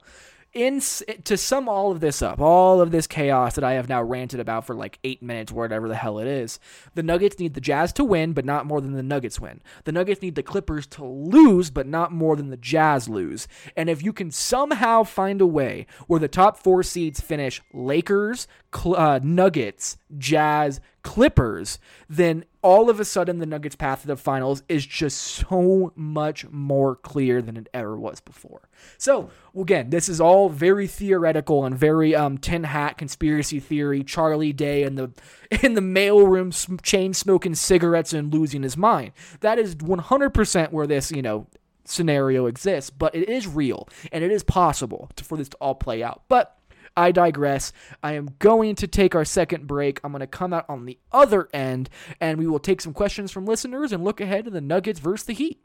in 0.53 0.81
to 0.81 1.37
sum 1.37 1.69
all 1.69 1.93
of 1.93 2.01
this 2.01 2.23
up, 2.23 2.41
all 2.41 2.81
of 2.81 2.91
this 2.91 3.07
chaos 3.07 3.55
that 3.55 3.65
I 3.65 3.75
have 3.75 3.89
now 3.89 4.03
ranted 4.03 4.41
about 4.41 4.67
for 4.67 4.75
like 4.75 4.99
eight 5.05 5.23
minutes, 5.23 5.53
whatever 5.53 5.87
the 5.87 5.95
hell 5.95 6.19
it 6.19 6.27
is, 6.27 6.59
the 6.95 7.03
Nuggets 7.03 7.39
need 7.39 7.55
the 7.55 7.61
Jazz 7.61 7.93
to 7.95 8.05
win, 8.05 8.33
but 8.33 8.45
not 8.45 8.67
more 8.67 8.81
than 8.81 8.95
the 8.95 9.03
Nuggets 9.03 9.39
win. 9.39 9.63
The 9.85 9.93
Nuggets 9.93 10.23
need 10.23 10.35
the 10.35 10.43
Clippers 10.43 10.87
to 10.89 11.05
lose, 11.05 11.71
but 11.71 11.87
not 11.87 12.13
more 12.13 12.35
than 12.35 12.51
the 12.51 12.57
Jazz 12.57 13.09
lose. 13.09 13.47
And 13.77 13.89
if 13.89 14.03
you 14.03 14.13
can 14.13 14.31
somehow 14.31 15.05
find 15.05 15.41
a 15.41 15.47
way 15.47 15.87
where 16.09 16.21
the 16.21 16.29
top 16.29 16.57
four 16.57 16.83
seeds 16.83 17.21
finish 17.21 17.63
Lakers, 17.73 18.49
uh, 18.85 19.21
Nuggets, 19.23 19.99
Jazz, 20.19 20.81
Clippers, 21.03 21.79
then 22.09 22.45
all 22.63 22.91
of 22.91 23.01
a 23.01 23.05
sudden 23.05 23.39
the 23.39 23.47
Nuggets' 23.47 23.77
path 23.77 24.03
to 24.03 24.07
the 24.07 24.17
finals 24.17 24.63
is 24.69 24.85
just 24.85 25.19
so 25.19 25.93
much 25.97 26.47
more 26.49 26.97
clear 26.97 27.41
than 27.41 27.57
it 27.57 27.69
ever 27.73 27.97
was 27.99 28.21
before. 28.21 28.69
So, 28.99 29.31
again, 29.57 29.91
this 29.91 30.09
is 30.09 30.21
all 30.21 30.49
very 30.49 30.87
theoretical 30.87 31.65
and 31.65 31.77
very 31.77 32.15
um, 32.15 32.39
tin 32.39 32.65
hat 32.65 32.99
conspiracy 32.99 33.61
theory. 33.61 34.05
Charlie 34.05 34.53
Day 34.53 34.83
in 34.83 34.97
the 34.97 35.11
in 35.63 35.75
the 35.75 35.81
mailroom 35.81 36.83
chain 36.83 37.15
smoking 37.15 37.55
cigarettes 37.55 38.13
and 38.13 38.33
losing 38.33 38.63
his 38.63 38.77
mind. 38.77 39.13
That 39.41 39.59
is 39.59 39.75
100% 39.77 40.73
where 40.73 40.87
this 40.87 41.11
you 41.11 41.23
know 41.23 41.47
scenario 41.85 42.47
exists, 42.47 42.91
but 42.91 43.15
it 43.15 43.29
is 43.29 43.47
real 43.47 43.89
and 44.13 44.23
it 44.23 44.31
is 44.31 44.43
possible 44.43 45.11
to, 45.17 45.25
for 45.25 45.37
this 45.37 45.49
to 45.49 45.57
all 45.57 45.75
play 45.75 46.03
out. 46.03 46.23
But 46.29 46.57
I 46.97 47.13
digress. 47.13 47.73
I 48.03 48.13
am 48.13 48.35
going 48.39 48.75
to 48.77 48.87
take 48.87 49.15
our 49.15 49.25
second 49.25 49.67
break. 49.67 50.01
I'm 50.03 50.13
going 50.13 50.21
to 50.21 50.27
come 50.27 50.53
out 50.53 50.67
on 50.69 50.87
the 50.87 50.99
other 51.13 51.49
end 51.53 51.89
and 52.21 52.39
we 52.39 52.47
will 52.47 52.59
take 52.59 52.81
some 52.81 52.93
questions 52.93 53.31
from 53.31 53.47
listeners 53.47 53.93
and 53.93 54.05
look 54.05 54.21
ahead 54.21 54.45
to 54.45 54.51
the 54.51 54.61
Nuggets 54.61 55.01
versus 55.01 55.27
the 55.27 55.35
Heat. 55.35 55.61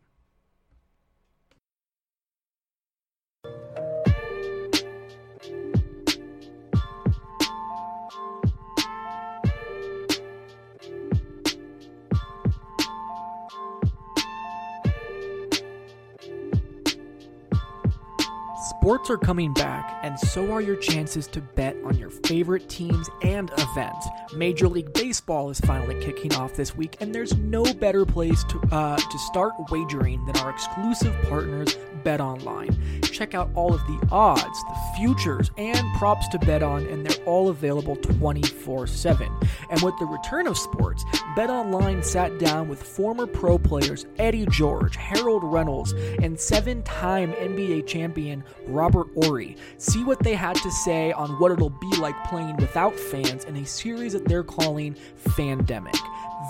Sports 18.85 19.09
are 19.09 19.17
coming 19.17 19.51
back, 19.51 19.99
and 20.03 20.19
so 20.19 20.51
are 20.51 20.61
your 20.61 20.75
chances 20.75 21.25
to 21.25 21.41
bet 21.41 21.75
on 21.85 21.97
your 21.97 22.11
favorite 22.11 22.69
teams 22.69 23.09
and 23.23 23.49
events. 23.57 24.07
Major 24.35 24.67
League 24.67 24.93
Baseball 24.93 25.49
is 25.49 25.59
finally 25.61 25.99
kicking 26.05 26.35
off 26.35 26.53
this 26.55 26.75
week, 26.75 26.97
and 26.99 27.13
there's 27.13 27.35
no 27.35 27.63
better 27.73 28.05
place 28.05 28.43
to 28.43 28.61
uh, 28.71 28.95
to 28.95 29.17
start 29.17 29.53
wagering 29.71 30.23
than 30.27 30.37
our 30.37 30.51
exclusive 30.51 31.19
partners, 31.23 31.79
Bet 32.03 32.21
Online. 32.21 33.01
Check 33.01 33.33
out 33.33 33.49
all 33.55 33.73
of 33.73 33.81
the 33.87 34.07
odds, 34.11 34.43
the 34.43 34.97
futures, 34.97 35.49
and 35.57 35.79
props 35.97 36.27
to 36.27 36.37
bet 36.37 36.61
on, 36.61 36.85
and 36.85 37.03
they're 37.03 37.25
all 37.25 37.49
available 37.49 37.95
24/7. 37.95 39.31
And 39.71 39.81
with 39.81 39.97
the 39.97 40.05
return 40.05 40.45
of 40.45 40.59
sports, 40.59 41.03
Bet 41.35 41.49
Online 41.49 42.03
sat 42.03 42.37
down 42.37 42.69
with 42.69 42.83
former 42.83 43.25
pro 43.25 43.57
players 43.57 44.05
Eddie 44.19 44.45
George, 44.51 44.95
Harold 44.95 45.43
Reynolds, 45.43 45.93
and 46.21 46.39
seven-time 46.39 47.33
NBA 47.33 47.87
champion 47.87 48.43
Robert 48.75 49.07
Horry. 49.15 49.55
See 49.77 50.03
what 50.03 50.19
they 50.19 50.35
had 50.35 50.57
to 50.57 50.69
say 50.69 51.13
on 51.13 51.39
what 51.39 51.51
it'll 51.51 51.69
be 51.69 51.95
like 51.97 52.21
playing 52.25 52.57
without 52.57 52.93
fans 52.93 53.45
in 53.45 53.55
a 53.55 53.65
series 53.65 54.13
that 54.13 54.25
they're 54.25 54.43
calling 54.43 54.95
Fandemic. 55.29 55.97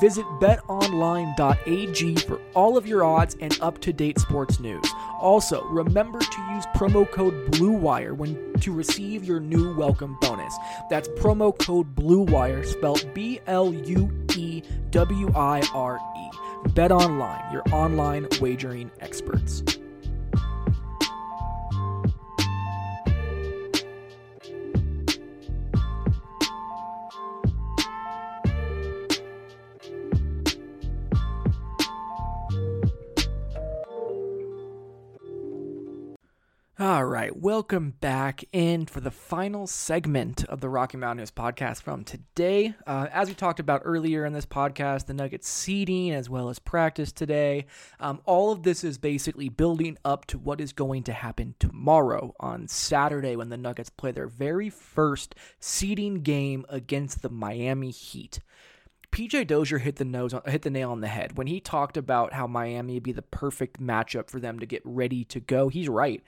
Visit 0.02 0.26
betonline.ag 0.42 2.16
for 2.18 2.42
all 2.54 2.76
of 2.78 2.88
your 2.88 3.04
odds 3.04 3.38
and 3.40 3.58
up 3.62 3.80
to 3.80 3.94
date 3.94 4.20
sports 4.20 4.60
news. 4.60 4.86
Also, 5.22 5.64
remember 5.66 6.20
to 6.20 6.42
use 6.54 6.66
promo 6.76 7.10
code 7.10 7.52
BLUEWIRE 7.52 8.14
when 8.14 8.54
to 8.60 8.74
receive 8.74 9.24
your 9.24 9.40
new 9.40 9.76
welcome 9.76 10.18
bonus. 10.20 10.54
That's 10.90 11.08
promo 11.10 11.58
code 11.58 11.96
BLUEWIRE 11.96 12.66
spelled 12.66 13.14
B 13.14 13.40
L 13.48 13.74
U 13.74 14.12
E 14.36 14.64
W 14.90 15.32
I 15.34 15.62
R 15.74 16.00
E. 16.18 16.70
Bet 16.72 16.92
Online, 16.92 17.54
your 17.54 17.64
online 17.72 18.28
wagering 18.42 18.92
experts. 19.00 19.64
All 36.96 37.04
right, 37.04 37.36
welcome 37.36 37.92
back 38.00 38.46
in 38.54 38.86
for 38.86 39.02
the 39.02 39.12
final 39.12 39.68
segment 39.68 40.46
of 40.46 40.62
the 40.62 40.70
Rocky 40.70 40.96
Mountain 40.96 41.18
News 41.18 41.30
podcast 41.30 41.82
from 41.82 42.06
today. 42.06 42.74
Uh, 42.88 43.08
as 43.12 43.28
we 43.28 43.34
talked 43.34 43.60
about 43.60 43.82
earlier 43.84 44.24
in 44.24 44.32
this 44.32 44.46
podcast, 44.46 45.06
the 45.06 45.14
Nuggets 45.14 45.50
seeding 45.50 46.14
as 46.14 46.30
well 46.30 46.48
as 46.48 46.58
practice 46.58 47.12
today. 47.12 47.66
Um, 48.00 48.22
all 48.24 48.54
of 48.54 48.64
this 48.64 48.86
is 48.86 48.98
basically 48.98 49.50
building 49.50 49.98
up 50.06 50.26
to 50.28 50.38
what 50.38 50.62
is 50.62 50.72
going 50.72 51.04
to 51.04 51.12
happen 51.12 51.56
tomorrow 51.60 52.34
on 52.40 52.70
Saturday 52.70 53.36
when 53.36 53.50
the 53.50 53.58
Nuggets 53.58 53.90
play 53.90 54.14
their 54.14 54.28
very 54.28 54.70
first 54.70 55.36
seeding 55.60 56.22
game 56.22 56.66
against 56.70 57.22
the 57.22 57.30
Miami 57.30 57.92
Heat. 57.92 58.40
PJ 59.12 59.48
Dozier 59.48 59.80
hit 59.80 59.98
the 59.98 60.06
nose 60.06 60.34
hit 60.46 60.62
the 60.62 60.70
nail 60.70 60.92
on 60.92 61.02
the 61.02 61.10
head 61.10 61.38
when 61.38 61.48
he 61.48 61.60
talked 61.60 61.98
about 61.98 62.32
how 62.32 62.48
Miami 62.48 62.94
would 62.94 63.04
be 63.04 63.12
the 63.12 63.22
perfect 63.22 63.82
matchup 63.82 64.30
for 64.30 64.40
them 64.40 64.60
to 64.60 64.66
get 64.66 64.82
ready 64.86 65.26
to 65.26 65.42
go. 65.42 65.68
He's 65.68 65.90
right. 65.90 66.24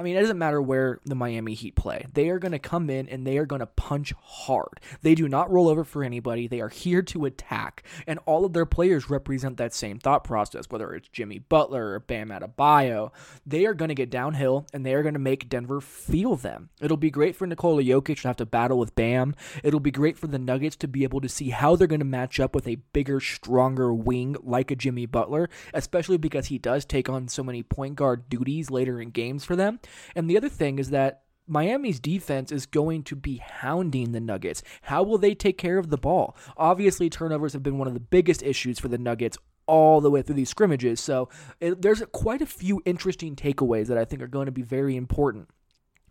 I 0.00 0.02
mean, 0.02 0.16
it 0.16 0.22
doesn't 0.22 0.38
matter 0.38 0.62
where 0.62 0.98
the 1.04 1.14
Miami 1.14 1.52
Heat 1.52 1.74
play. 1.74 2.06
They 2.14 2.30
are 2.30 2.38
going 2.38 2.52
to 2.52 2.58
come 2.58 2.88
in 2.88 3.06
and 3.10 3.26
they 3.26 3.36
are 3.36 3.44
going 3.44 3.60
to 3.60 3.66
punch 3.66 4.14
hard. 4.22 4.80
They 5.02 5.14
do 5.14 5.28
not 5.28 5.50
roll 5.50 5.68
over 5.68 5.84
for 5.84 6.02
anybody. 6.02 6.46
They 6.46 6.62
are 6.62 6.70
here 6.70 7.02
to 7.02 7.26
attack. 7.26 7.82
And 8.06 8.18
all 8.24 8.46
of 8.46 8.54
their 8.54 8.64
players 8.64 9.10
represent 9.10 9.58
that 9.58 9.74
same 9.74 9.98
thought 9.98 10.24
process, 10.24 10.64
whether 10.70 10.94
it's 10.94 11.08
Jimmy 11.08 11.38
Butler 11.38 11.92
or 11.92 12.00
Bam 12.00 12.30
Adebayo. 12.30 13.12
They 13.44 13.66
are 13.66 13.74
going 13.74 13.90
to 13.90 13.94
get 13.94 14.08
downhill 14.08 14.66
and 14.72 14.86
they 14.86 14.94
are 14.94 15.02
going 15.02 15.12
to 15.12 15.20
make 15.20 15.50
Denver 15.50 15.82
feel 15.82 16.34
them. 16.34 16.70
It'll 16.80 16.96
be 16.96 17.10
great 17.10 17.36
for 17.36 17.46
Nikola 17.46 17.82
Jokic 17.82 18.22
to 18.22 18.28
have 18.28 18.36
to 18.38 18.46
battle 18.46 18.78
with 18.78 18.94
Bam. 18.94 19.34
It'll 19.62 19.80
be 19.80 19.90
great 19.90 20.16
for 20.16 20.28
the 20.28 20.38
Nuggets 20.38 20.76
to 20.76 20.88
be 20.88 21.02
able 21.02 21.20
to 21.20 21.28
see 21.28 21.50
how 21.50 21.76
they're 21.76 21.86
going 21.86 21.98
to 21.98 22.06
match 22.06 22.40
up 22.40 22.54
with 22.54 22.66
a 22.66 22.76
bigger, 22.94 23.20
stronger 23.20 23.92
wing 23.92 24.34
like 24.42 24.70
a 24.70 24.76
Jimmy 24.76 25.04
Butler, 25.04 25.50
especially 25.74 26.16
because 26.16 26.46
he 26.46 26.56
does 26.56 26.86
take 26.86 27.10
on 27.10 27.28
so 27.28 27.44
many 27.44 27.62
point 27.62 27.96
guard 27.96 28.30
duties 28.30 28.70
later 28.70 28.98
in 28.98 29.10
games 29.10 29.44
for 29.44 29.56
them. 29.56 29.78
And 30.14 30.28
the 30.28 30.36
other 30.36 30.48
thing 30.48 30.78
is 30.78 30.90
that 30.90 31.22
Miami's 31.46 31.98
defense 31.98 32.52
is 32.52 32.66
going 32.66 33.02
to 33.04 33.16
be 33.16 33.38
hounding 33.38 34.12
the 34.12 34.20
Nuggets. 34.20 34.62
How 34.82 35.02
will 35.02 35.18
they 35.18 35.34
take 35.34 35.58
care 35.58 35.78
of 35.78 35.90
the 35.90 35.98
ball? 35.98 36.36
Obviously, 36.56 37.10
turnovers 37.10 37.52
have 37.54 37.62
been 37.62 37.78
one 37.78 37.88
of 37.88 37.94
the 37.94 38.00
biggest 38.00 38.42
issues 38.42 38.78
for 38.78 38.88
the 38.88 38.98
Nuggets 38.98 39.36
all 39.66 40.00
the 40.00 40.10
way 40.10 40.22
through 40.22 40.36
these 40.36 40.48
scrimmages. 40.48 41.00
So 41.00 41.28
it, 41.60 41.82
there's 41.82 42.02
quite 42.12 42.42
a 42.42 42.46
few 42.46 42.82
interesting 42.84 43.36
takeaways 43.36 43.86
that 43.86 43.98
I 43.98 44.04
think 44.04 44.22
are 44.22 44.28
going 44.28 44.46
to 44.46 44.52
be 44.52 44.62
very 44.62 44.96
important 44.96 45.48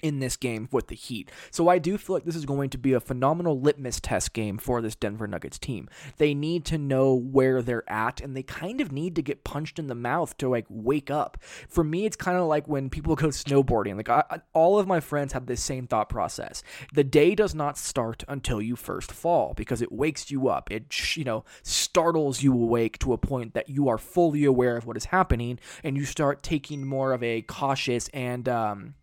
in 0.02 0.20
this 0.20 0.38
game 0.38 0.68
with 0.72 0.88
the 0.88 0.96
Heat. 0.96 1.32
So 1.52 1.68
I 1.68 1.78
do 1.78 1.98
feel 1.98 2.16
like 2.16 2.26
this 2.26 2.36
is 2.36 2.46
going 2.46 2.70
to 2.72 2.78
be 2.78 2.94
a 2.94 3.00
phenomenal 3.00 3.60
litmus 3.60 4.00
test 4.00 4.34
game 4.34 4.58
for 4.58 4.82
this 4.82 4.96
Denver 4.96 5.28
Nuggets 5.28 5.60
team. 5.60 5.90
They 6.18 6.34
need 6.34 6.66
to 6.66 6.78
know 6.78 7.14
where 7.14 7.62
they're 7.62 7.90
at 7.90 8.22
and 8.22 8.36
they 8.36 8.44
kind 8.44 8.82
of 8.82 8.92
need 8.92 9.16
to 9.16 9.22
get 9.22 9.44
punched 9.44 9.80
in 9.80 9.88
the 9.88 9.96
mouth 9.96 10.38
to 10.38 10.50
like 10.50 10.66
wake 10.70 11.10
up. 11.12 11.38
For 11.68 11.84
me 11.84 12.06
it's 12.06 12.16
kind 12.16 12.38
of 12.38 12.48
like 12.48 12.68
when 12.68 12.90
people 12.90 13.16
go 13.20 13.28
snowboarding. 13.28 13.98
Like 13.98 14.10
I, 14.10 14.42
all 14.54 14.80
of 14.80 14.88
my 14.88 15.00
friends 15.00 15.34
have 15.34 15.46
this 15.46 15.62
same 15.62 15.88
thought 15.88 16.10
process. 16.10 16.64
The 16.94 17.04
day 17.04 17.36
does 17.36 17.56
not 17.56 17.78
start 17.78 18.24
until 18.28 18.62
you 18.62 18.76
first 18.76 19.12
fall 19.12 19.54
because 19.56 19.82
it 19.82 19.92
wakes 19.92 20.32
you 20.32 20.48
up. 20.48 20.72
It 20.72 21.18
you 21.18 21.24
know 21.24 21.44
startles 21.64 22.42
you 22.42 22.54
awake 22.54 23.00
to 23.00 23.14
a 23.14 23.18
point 23.18 23.54
that 23.54 23.70
you 23.70 23.90
are 23.90 23.98
fully 23.98 24.46
aware 24.46 24.78
of 24.78 24.86
what 24.86 24.98
is 24.98 25.06
happening 25.06 25.60
and 25.84 25.98
you 25.98 26.06
start 26.06 26.44
taking 26.44 26.86
more 26.86 27.14
of 27.14 27.24
a 27.24 27.42
cautious 27.44 28.10
and 28.10 28.48
um 28.48 28.94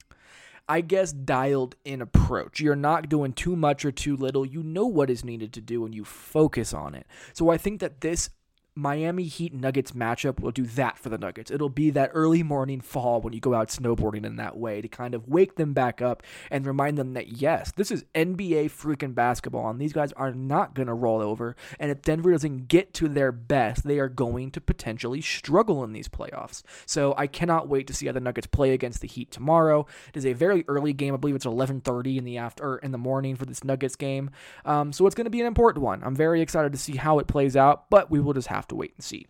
I 0.69 0.81
guess, 0.81 1.13
dialed 1.13 1.77
in 1.85 2.03
approach. 2.03 2.61
You're 2.61 2.75
not 2.75 3.09
doing 3.09 3.33
too 3.33 3.55
much 3.55 3.85
or 3.85 3.93
too 3.93 4.17
little. 4.17 4.45
You 4.45 4.63
know 4.63 4.87
what 4.87 5.11
is 5.11 5.25
needed 5.25 5.53
to 5.55 5.61
do 5.61 5.85
and 5.85 5.95
you 5.95 6.05
focus 6.05 6.75
on 6.75 6.95
it. 6.95 7.07
So 7.35 7.51
I 7.51 7.57
think 7.57 7.81
that 7.81 8.01
this 8.01 8.31
Miami 8.79 9.25
Heat 9.25 9.55
Nuggets 9.55 9.93
matchup 9.93 10.39
will 10.39 10.51
do 10.51 10.67
that 10.67 10.99
for 10.99 11.09
the 11.09 11.17
Nuggets. 11.17 11.51
It'll 11.51 11.71
be 11.71 11.89
that 11.91 12.11
early 12.13 12.43
morning 12.43 12.83
fall 12.83 13.23
when 13.23 13.33
you 13.33 13.41
go 13.41 13.55
out 13.55 13.69
snowboarding 13.69 14.27
in 14.27 14.37
that 14.37 14.59
way 14.59 14.83
to 14.83 14.89
kind 14.89 15.15
of 15.15 15.27
wake 15.27 15.57
them 15.57 15.73
back 15.73 16.03
up 16.03 16.23
and 16.51 16.67
remind 16.67 16.99
them 16.99 17.15
that, 17.15 17.29
yes, 17.29 17.73
this 17.77 17.91
is 17.91 18.05
NBA 18.15 18.67
freaking 18.67 19.15
basketball 19.15 19.71
and 19.71 19.81
these 19.81 19.95
guys 19.95 20.13
are 20.13 20.33
not 20.33 20.75
going 20.75 20.89
to 20.89 20.95
roll 20.95 21.23
over. 21.23 21.57
And 21.81 21.91
if 21.91 22.03
Denver 22.03 22.31
doesn't 22.33 22.69
get 22.69 22.93
to 22.95 23.09
their 23.09 23.33
best, 23.33 23.87
they 23.87 23.99
are 23.99 24.11
going 24.11 24.51
to 24.51 24.61
potentially 24.61 25.23
struggle 25.23 25.83
in 25.83 25.95
these 25.95 26.09
playoffs. 26.09 26.63
So 26.85 27.15
I 27.17 27.29
cannot 27.29 27.69
wait 27.69 27.87
to 27.87 27.95
see 27.95 28.07
how 28.07 28.13
the 28.13 28.21
Nuggets 28.21 28.47
play 28.47 28.73
against 28.73 29.01
the 29.01 29.09
Heat 29.09 29.31
tomorrow. 29.31 29.87
It 30.09 30.19
is 30.19 30.27
a 30.27 30.35
very 30.35 30.67
early 30.69 30.93
game. 30.93 31.15
I 31.15 31.17
believe 31.17 31.37
it's 31.37 31.47
11:30 31.47 32.19
in 32.19 32.25
the 32.25 32.37
after 32.37 32.77
in 32.77 32.93
the 32.93 32.99
morning 32.99 33.37
for 33.37 33.47
this 33.47 33.65
Nuggets 33.65 33.97
game. 33.97 34.31
Um, 34.67 34.93
so 34.93 35.07
it's 35.07 35.15
going 35.15 35.25
to 35.25 35.31
be 35.31 35.41
an 35.41 35.47
important 35.47 35.83
one. 35.83 36.03
I'm 36.05 36.15
very 36.15 36.43
excited 36.43 36.73
to 36.73 36.79
see 36.79 36.97
how 36.97 37.19
it 37.19 37.27
plays 37.27 37.57
out, 37.57 37.89
but 37.89 38.11
we 38.11 38.21
will 38.21 38.35
just 38.35 38.49
have 38.49 38.66
have 38.67 38.69
to 38.69 38.77
wait 38.77 38.95
and 38.97 39.05
see. 39.05 39.27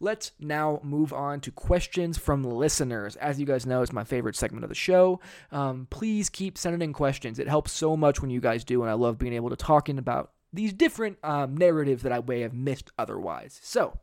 Let's 0.00 0.32
now 0.40 0.80
move 0.82 1.12
on 1.12 1.40
to 1.42 1.52
questions 1.52 2.18
from 2.18 2.42
listeners. 2.42 3.14
As 3.16 3.38
you 3.38 3.46
guys 3.46 3.64
know, 3.64 3.80
it's 3.80 3.92
my 3.92 4.02
favorite 4.02 4.34
segment 4.34 4.64
of 4.64 4.68
the 4.68 4.74
show. 4.74 5.20
Um, 5.52 5.86
please 5.88 6.28
keep 6.28 6.58
sending 6.58 6.82
in 6.82 6.92
questions. 6.92 7.38
It 7.38 7.48
helps 7.48 7.70
so 7.70 7.96
much 7.96 8.20
when 8.20 8.30
you 8.30 8.40
guys 8.40 8.64
do, 8.64 8.82
and 8.82 8.90
I 8.90 8.94
love 8.94 9.18
being 9.18 9.32
able 9.32 9.50
to 9.50 9.56
talk 9.56 9.88
in 9.88 9.98
about 9.98 10.32
these 10.52 10.72
different 10.72 11.18
um, 11.22 11.56
narratives 11.56 12.02
that 12.02 12.12
I 12.12 12.20
may 12.26 12.40
have 12.40 12.52
missed 12.52 12.90
otherwise. 12.98 13.60
So, 13.62 13.98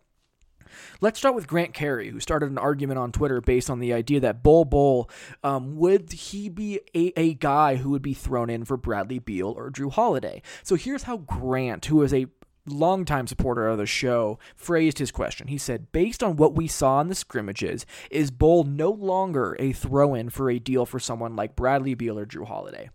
Let's 1.02 1.20
start 1.20 1.36
with 1.36 1.48
Grant 1.48 1.74
Carey, 1.74 2.10
who 2.10 2.22
started 2.22 2.50
an 2.50 2.58
argument 2.58 2.98
on 2.98 3.12
Twitter 3.12 3.42
based 3.42 3.70
on 3.70 3.80
the 3.80 3.92
idea 3.92 4.22
that 4.22 4.42
Bol 4.42 4.64
Bol 4.64 5.10
um, 5.44 5.76
would 5.76 6.14
he 6.14 6.48
be 6.48 6.80
a, 6.96 7.12
a 7.20 7.34
guy 7.34 7.76
who 7.76 7.90
would 7.90 8.02
be 8.02 8.14
thrown 8.14 8.50
in 8.50 8.64
for 8.64 8.78
Bradley 8.78 9.20
Beal 9.20 9.50
or 9.50 9.70
Jrue 9.70 9.92
Holiday. 9.92 10.42
So 10.64 10.76
here's 10.76 11.04
how 11.04 11.18
Grant, 11.18 11.88
who 11.88 12.02
is 12.04 12.14
a 12.14 12.28
longtime 12.66 13.28
supporter 13.28 13.68
of 13.68 13.78
the 13.78 13.86
show, 13.86 14.40
phrased 14.56 15.00
his 15.00 15.12
question. 15.12 15.48
He 15.48 15.58
said, 15.58 15.92
Based 15.92 16.24
on 16.24 16.36
what 16.36 16.56
we 16.56 16.68
saw 16.68 17.02
in 17.02 17.08
the 17.08 17.16
scrimmages, 17.16 17.86
is 18.10 18.32
Bol 18.32 18.64
no 18.64 18.92
longer 18.92 19.56
a 19.60 19.72
throw 19.74 20.14
in 20.14 20.30
for 20.30 20.50
a 20.50 20.60
deal 20.60 20.86
for 20.86 21.00
someone 21.00 21.36
like 21.36 21.56
Bradley 21.56 21.94
Beal 21.94 22.20
or 22.20 22.26
Jrue 22.26 22.48
Holiday? 22.48 22.90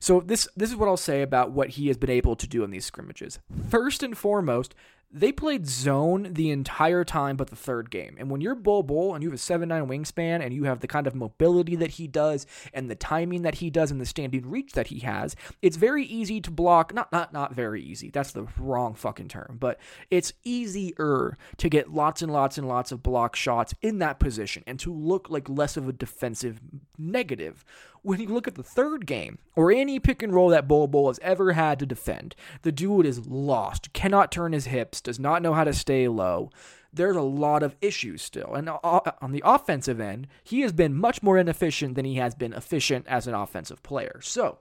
So 0.00 0.20
this 0.20 0.48
this 0.56 0.70
is 0.70 0.76
what 0.76 0.88
I'll 0.88 0.96
say 0.96 1.22
about 1.22 1.52
what 1.52 1.70
he 1.70 1.88
has 1.88 1.96
been 1.96 2.10
able 2.10 2.36
to 2.36 2.46
do 2.46 2.64
in 2.64 2.70
these 2.70 2.84
scrimmages. 2.84 3.38
First 3.70 4.02
and 4.02 4.16
foremost, 4.16 4.74
they 5.10 5.32
played 5.32 5.66
zone 5.66 6.28
the 6.32 6.50
entire 6.50 7.04
time 7.04 7.36
but 7.36 7.48
the 7.48 7.56
third 7.56 7.90
game. 7.90 8.16
And 8.18 8.30
when 8.30 8.40
you're 8.40 8.54
Bol 8.54 8.82
Bol 8.82 9.14
and 9.14 9.22
you 9.22 9.30
have 9.30 9.36
a 9.36 9.38
7 9.38 9.68
9 9.68 9.86
wingspan 9.86 10.44
and 10.44 10.52
you 10.52 10.64
have 10.64 10.80
the 10.80 10.88
kind 10.88 11.06
of 11.06 11.14
mobility 11.14 11.76
that 11.76 11.92
he 11.92 12.06
does 12.06 12.46
and 12.74 12.90
the 12.90 12.94
timing 12.94 13.42
that 13.42 13.56
he 13.56 13.70
does 13.70 13.90
and 13.90 14.00
the 14.00 14.06
standing 14.06 14.48
reach 14.48 14.72
that 14.72 14.88
he 14.88 15.00
has, 15.00 15.36
it's 15.62 15.76
very 15.76 16.04
easy 16.04 16.40
to 16.40 16.50
block. 16.50 16.92
Not, 16.92 17.10
not, 17.12 17.32
not 17.32 17.54
very 17.54 17.82
easy. 17.82 18.10
That's 18.10 18.32
the 18.32 18.46
wrong 18.58 18.94
fucking 18.94 19.28
term. 19.28 19.56
But 19.58 19.78
it's 20.10 20.32
easier 20.44 21.38
to 21.56 21.68
get 21.68 21.92
lots 21.92 22.20
and 22.20 22.32
lots 22.32 22.58
and 22.58 22.68
lots 22.68 22.92
of 22.92 23.02
block 23.02 23.36
shots 23.36 23.74
in 23.80 24.00
that 24.00 24.18
position 24.18 24.64
and 24.66 24.78
to 24.80 24.92
look 24.92 25.30
like 25.30 25.48
less 25.48 25.76
of 25.76 25.88
a 25.88 25.92
defensive 25.92 26.60
negative 26.98 27.64
when 28.06 28.20
you 28.20 28.28
look 28.28 28.46
at 28.46 28.54
the 28.54 28.62
third 28.62 29.04
game, 29.04 29.36
or 29.56 29.72
any 29.72 29.98
pick 29.98 30.22
and 30.22 30.32
roll 30.32 30.50
that 30.50 30.68
Bol 30.68 30.86
Bol 30.86 31.08
has 31.08 31.18
ever 31.22 31.54
had 31.54 31.80
to 31.80 31.86
defend, 31.86 32.36
the 32.62 32.70
dude 32.70 33.04
is 33.04 33.26
lost, 33.26 33.92
cannot 33.92 34.30
turn 34.30 34.52
his 34.52 34.66
hips, 34.66 35.00
does 35.00 35.18
not 35.18 35.42
know 35.42 35.54
how 35.54 35.64
to 35.64 35.72
stay 35.72 36.06
low. 36.06 36.50
There's 36.92 37.16
a 37.16 37.22
lot 37.22 37.64
of 37.64 37.74
issues 37.80 38.22
still. 38.22 38.54
And 38.54 38.68
uh, 38.68 38.78
uh, 38.84 39.10
on 39.20 39.32
the 39.32 39.42
offensive 39.44 39.98
end, 39.98 40.28
he 40.44 40.60
has 40.60 40.72
been 40.72 40.94
much 40.94 41.20
more 41.20 41.36
inefficient 41.36 41.96
than 41.96 42.04
he 42.04 42.14
has 42.14 42.36
been 42.36 42.52
efficient 42.52 43.08
as 43.08 43.26
an 43.26 43.34
offensive 43.34 43.82
player. 43.82 44.20
So, 44.22 44.58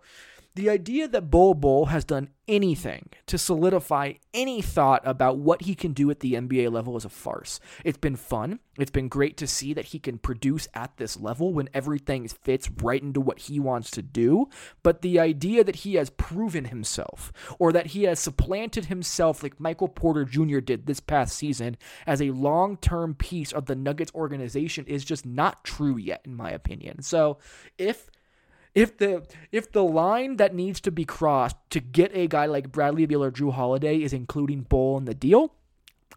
the 0.56 0.70
idea 0.70 1.08
that 1.10 1.30
Bol 1.30 1.54
Bol 1.54 1.88
has 1.88 2.06
done 2.06 2.30
anything 2.48 3.10
to 3.26 3.38
solidify 3.38 4.13
any 4.34 4.62
thought 4.62 5.02
about 5.06 5.38
what 5.38 5.63
he 5.63 5.76
can 5.76 5.91
do 5.91 6.10
at 6.10 6.22
the 6.22 6.34
NBA 6.34 6.72
level 6.72 6.96
is 6.96 7.04
a 7.04 7.10
farce. 7.10 7.60
It's 7.84 7.98
been 7.98 8.15
fun. 8.15 8.60
It's 8.78 8.91
been 8.91 9.10
great 9.10 9.36
to 9.38 9.48
see 9.48 9.74
that 9.74 9.86
he 9.86 10.00
can 10.00 10.18
produce 10.18 10.68
at 10.74 10.96
this 10.98 11.20
level 11.20 11.54
when 11.54 11.70
everything 11.74 12.28
fits 12.28 12.70
right 12.82 13.02
into 13.02 13.20
what 13.20 13.39
he 13.39 13.60
wants 13.60 13.91
to 13.91 14.02
do. 14.02 14.48
But 14.84 15.02
the 15.02 15.20
idea 15.20 15.63
that 15.63 15.78
he 15.78 15.96
has 15.96 16.10
proven 16.10 16.65
himself 16.65 17.34
or 17.60 17.74
that 17.74 17.88
he 17.88 18.04
has 18.04 18.20
supplanted 18.20 18.86
himself 18.86 19.44
like 19.44 19.60
Michael 19.60 19.89
Porter 19.89 20.24
Jr. 20.24 20.60
did 20.60 20.86
this 20.86 21.00
past 21.00 21.36
season 21.36 21.78
as 22.06 22.22
a 22.22 22.32
long 22.32 22.78
term 22.78 23.13
piece 23.15 23.52
of 23.52 23.65
the 23.65 23.76
Nuggets 23.76 24.12
organization 24.15 24.86
is 24.86 25.04
just 25.04 25.26
not 25.26 25.63
true 25.63 25.98
yet, 25.98 26.22
in 26.26 26.36
my 26.36 26.52
opinion. 26.52 27.02
So 27.02 27.39
if 27.78 28.10
if 28.75 28.97
the 28.97 29.23
if 29.51 29.71
the 29.71 29.83
line 29.83 30.35
that 30.35 30.53
needs 30.53 30.79
to 30.81 30.91
be 30.91 31.05
crossed 31.05 31.55
to 31.71 31.79
get 31.79 32.11
a 32.13 32.27
guy 32.27 32.45
like 32.45 32.71
Bradley 32.71 33.05
Beal 33.05 33.23
or 33.23 33.31
Jrue 33.31 33.53
Holiday 33.53 34.03
is 34.03 34.13
including 34.13 34.61
Bol 34.61 34.97
in 34.97 35.05
the 35.05 35.15
deal, 35.15 35.53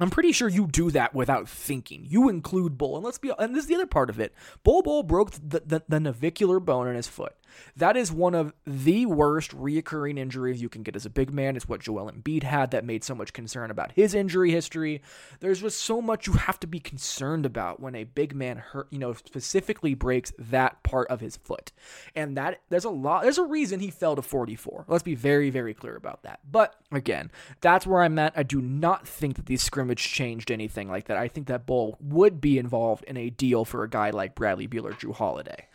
I'm 0.01 0.11
pretty 0.11 0.33
sure 0.33 0.49
you 0.49 0.67
do 0.67 0.91
that 0.91 1.15
without 1.15 1.49
thinking. 1.49 2.05
You 2.09 2.29
include 2.29 2.77
Bol, 2.77 2.97
and 2.97 3.05
let's 3.05 3.19
be 3.19 3.33
and 3.39 3.55
this 3.55 3.63
is 3.63 3.69
the 3.69 3.77
other 3.77 3.87
part 3.87 4.11
of 4.11 4.19
it. 4.19 4.35
Bol 4.65 4.83
Bol 4.83 5.05
broke 5.05 5.31
the, 5.31 5.63
the, 5.65 5.83
the 5.89 6.01
navicular 6.01 6.61
bone 6.61 6.89
in 6.89 6.97
his 6.97 7.09
foot. 7.09 7.35
That 7.77 7.97
is 7.97 8.13
one 8.13 8.35
of 8.35 8.53
the 8.67 9.07
worst 9.07 9.57
reoccurring 9.57 10.19
injuries 10.19 10.63
you 10.63 10.69
can 10.69 10.83
get 10.83 10.97
as 10.97 11.07
a 11.07 11.11
big 11.11 11.33
man. 11.33 11.57
It's 11.57 11.69
what 11.69 11.81
Joel 11.81 12.11
Embiid 12.11 12.43
had 12.43 12.71
that 12.71 12.85
made 12.85 13.05
so 13.05 13.15
much 13.15 13.33
concern 13.33 13.71
about 13.71 13.93
his 13.93 14.15
injury 14.15 14.51
history. 14.51 15.03
There's 15.41 15.61
just 15.61 15.81
so 15.81 16.01
much 16.01 16.27
you 16.27 16.35
have 16.35 16.61
to 16.61 16.67
be 16.67 16.81
concerned 16.81 17.47
about 17.47 17.81
when 17.81 17.95
a 17.95 18.05
big 18.05 18.35
man 18.35 18.59
hurt, 18.59 18.89
you 18.91 18.99
know, 18.99 19.13
specifically 19.13 19.95
breaks 19.95 20.33
that 20.39 20.83
part 20.83 21.09
of 21.09 21.21
his 21.21 21.37
foot. 21.37 21.73
And 22.15 22.37
that 22.37 22.61
there's 22.69 22.85
a 22.85 22.91
lot 22.91 23.23
there's 23.23 23.39
a 23.39 23.45
reason 23.45 23.81
he 23.81 23.91
fell 23.91 24.17
to 24.17 24.23
44. 24.23 24.85
Let's 24.89 25.03
be 25.03 25.15
very 25.15 25.51
very 25.51 25.75
clear 25.75 25.97
about 25.97 26.23
that. 26.23 26.41
But 26.51 26.75
again, 26.93 27.31
that's 27.61 27.87
where 27.87 28.03
I'm 28.03 28.19
at. 28.19 28.33
I 28.37 28.43
do 28.43 28.61
not 28.61 29.07
think 29.07 29.37
that 29.37 29.47
these 29.47 29.63
scrimmage 29.63 30.03
changed 30.03 30.51
anything 30.51 30.89
like 30.89 31.07
that. 31.07 31.17
I 31.17 31.29
think 31.29 31.47
that 31.47 31.67
Bol 31.67 31.97
would 32.01 32.41
be 32.41 32.59
involved 32.59 33.05
in 33.05 33.17
a 33.17 33.31
deal 33.31 33.65
for 33.65 33.83
a 33.85 33.89
guy 33.89 34.11
like 34.11 34.35
Bradley 34.35 34.67
Beal 34.67 34.87
or 34.87 34.93
Jrue 34.93 35.15
Holiday. 35.15 35.67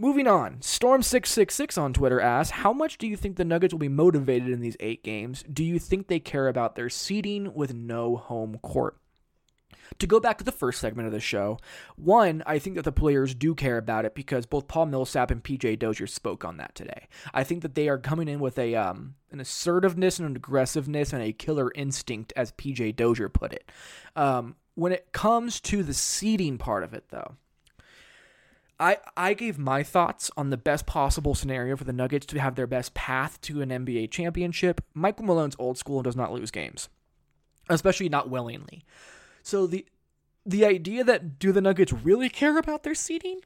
Moving 0.00 0.28
on, 0.28 0.58
Storm666 0.58 1.76
on 1.76 1.92
Twitter 1.92 2.20
asks, 2.20 2.52
How 2.52 2.72
much 2.72 2.98
do 2.98 3.08
you 3.08 3.16
think 3.16 3.34
the 3.34 3.44
Nuggets 3.44 3.74
will 3.74 3.80
be 3.80 3.88
motivated 3.88 4.48
in 4.48 4.60
these 4.60 4.76
eight 4.78 5.02
games? 5.02 5.42
Do 5.52 5.64
you 5.64 5.80
think 5.80 6.06
they 6.06 6.20
care 6.20 6.46
about 6.46 6.76
their 6.76 6.88
seeding 6.88 7.52
with 7.52 7.74
no 7.74 8.16
home 8.16 8.58
court? 8.62 8.96
To 9.98 10.06
go 10.06 10.20
back 10.20 10.38
to 10.38 10.44
the 10.44 10.52
first 10.52 10.80
segment 10.80 11.06
of 11.06 11.12
the 11.12 11.18
show, 11.18 11.58
one, 11.96 12.44
I 12.46 12.60
think 12.60 12.76
that 12.76 12.84
the 12.84 12.92
players 12.92 13.34
do 13.34 13.56
care 13.56 13.76
about 13.76 14.04
it 14.04 14.14
because 14.14 14.46
both 14.46 14.68
Paul 14.68 14.86
Millsap 14.86 15.32
and 15.32 15.42
PJ 15.42 15.80
Dozier 15.80 16.06
spoke 16.06 16.44
on 16.44 16.58
that 16.58 16.76
today. 16.76 17.08
I 17.34 17.42
think 17.42 17.62
that 17.62 17.74
they 17.74 17.88
are 17.88 17.98
coming 17.98 18.28
in 18.28 18.38
with 18.38 18.56
a 18.56 18.76
um, 18.76 19.16
an 19.32 19.40
assertiveness 19.40 20.20
and 20.20 20.28
an 20.28 20.36
aggressiveness 20.36 21.12
and 21.12 21.24
a 21.24 21.32
killer 21.32 21.72
instinct, 21.74 22.32
as 22.36 22.52
PJ 22.52 22.94
Dozier 22.94 23.28
put 23.28 23.52
it. 23.52 23.68
Um, 24.14 24.54
when 24.76 24.92
it 24.92 25.10
comes 25.10 25.58
to 25.62 25.82
the 25.82 25.94
seeding 25.94 26.56
part 26.56 26.84
of 26.84 26.94
it, 26.94 27.06
though, 27.08 27.34
I, 28.80 28.98
I 29.16 29.34
gave 29.34 29.58
my 29.58 29.82
thoughts 29.82 30.30
on 30.36 30.50
the 30.50 30.56
best 30.56 30.86
possible 30.86 31.34
scenario 31.34 31.76
for 31.76 31.84
the 31.84 31.92
Nuggets 31.92 32.26
to 32.26 32.40
have 32.40 32.54
their 32.54 32.66
best 32.66 32.94
path 32.94 33.40
to 33.42 33.60
an 33.60 33.70
NBA 33.70 34.10
championship. 34.10 34.80
Michael 34.94 35.24
Malone's 35.24 35.56
old 35.58 35.78
school 35.78 35.98
and 35.98 36.04
does 36.04 36.16
not 36.16 36.32
lose 36.32 36.50
games, 36.50 36.88
especially 37.68 38.08
not 38.08 38.30
willingly. 38.30 38.84
So 39.42 39.66
the 39.66 39.86
the 40.46 40.64
idea 40.64 41.04
that 41.04 41.38
do 41.38 41.52
the 41.52 41.60
Nuggets 41.60 41.92
really 41.92 42.28
care 42.28 42.56
about 42.56 42.82
their 42.82 42.94
seeding? 42.94 43.40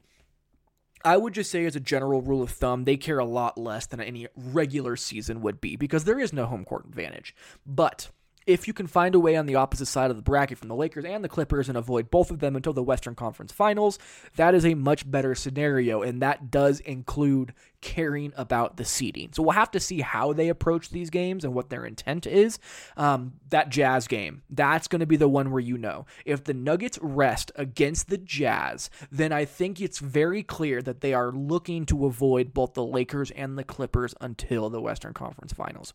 I 1.03 1.17
would 1.17 1.33
just 1.33 1.51
say, 1.51 1.65
as 1.65 1.75
a 1.75 1.81
general 1.81 2.21
rule 2.21 2.41
of 2.41 2.49
thumb, 2.49 2.85
they 2.85 2.95
care 2.95 3.19
a 3.19 3.25
lot 3.25 3.57
less 3.57 3.85
than 3.85 3.99
any 3.99 4.27
regular 4.35 4.95
season 4.95 5.41
would 5.41 5.59
be 5.59 5.75
because 5.75 6.05
there 6.05 6.19
is 6.19 6.31
no 6.31 6.45
home 6.45 6.63
court 6.63 6.85
advantage. 6.85 7.35
But 7.65 8.09
if 8.45 8.67
you 8.67 8.73
can 8.73 8.87
find 8.87 9.15
a 9.15 9.19
way 9.19 9.35
on 9.35 9.45
the 9.45 9.55
opposite 9.55 9.85
side 9.85 10.11
of 10.11 10.17
the 10.17 10.23
bracket 10.23 10.57
from 10.57 10.67
the 10.67 10.75
Lakers 10.75 11.05
and 11.05 11.23
the 11.23 11.29
Clippers 11.29 11.69
and 11.69 11.77
avoid 11.77 12.09
both 12.09 12.31
of 12.31 12.39
them 12.39 12.55
until 12.55 12.73
the 12.73 12.83
Western 12.83 13.15
Conference 13.15 13.51
Finals, 13.51 13.99
that 14.35 14.55
is 14.55 14.65
a 14.65 14.73
much 14.73 15.09
better 15.09 15.35
scenario, 15.35 16.01
and 16.01 16.21
that 16.21 16.51
does 16.51 16.79
include 16.81 17.53
caring 17.81 18.31
about 18.37 18.77
the 18.77 18.85
seeding. 18.85 19.29
So 19.33 19.43
we'll 19.43 19.51
have 19.51 19.71
to 19.71 19.79
see 19.79 20.01
how 20.01 20.31
they 20.31 20.49
approach 20.49 20.89
these 20.89 21.09
games 21.09 21.43
and 21.43 21.53
what 21.53 21.69
their 21.69 21.85
intent 21.85 22.25
is. 22.25 22.57
Um, 22.95 23.33
that 23.49 23.69
Jazz 23.69 24.07
game, 24.07 24.41
that's 24.49 24.87
going 24.87 25.01
to 25.01 25.05
be 25.05 25.17
the 25.17 25.27
one 25.27 25.51
where 25.51 25.59
you 25.59 25.77
know. 25.77 26.05
If 26.25 26.45
the 26.45 26.53
Nuggets 26.53 26.97
rest 27.01 27.51
against 27.55 28.09
the 28.09 28.17
Jazz, 28.17 28.89
then 29.11 29.31
I 29.31 29.45
think 29.45 29.81
it's 29.81 29.99
very 29.99 30.43
clear 30.43 30.81
that 30.81 31.01
they 31.01 31.13
are 31.13 31.31
looking 31.31 31.85
to 31.87 32.05
avoid 32.05 32.53
both 32.53 32.73
the 32.73 32.85
Lakers 32.85 33.31
and 33.31 33.57
the 33.57 33.63
Clippers 33.63 34.15
until 34.21 34.69
the 34.69 34.81
Western 34.81 35.13
Conference 35.13 35.51
Finals. 35.51 35.93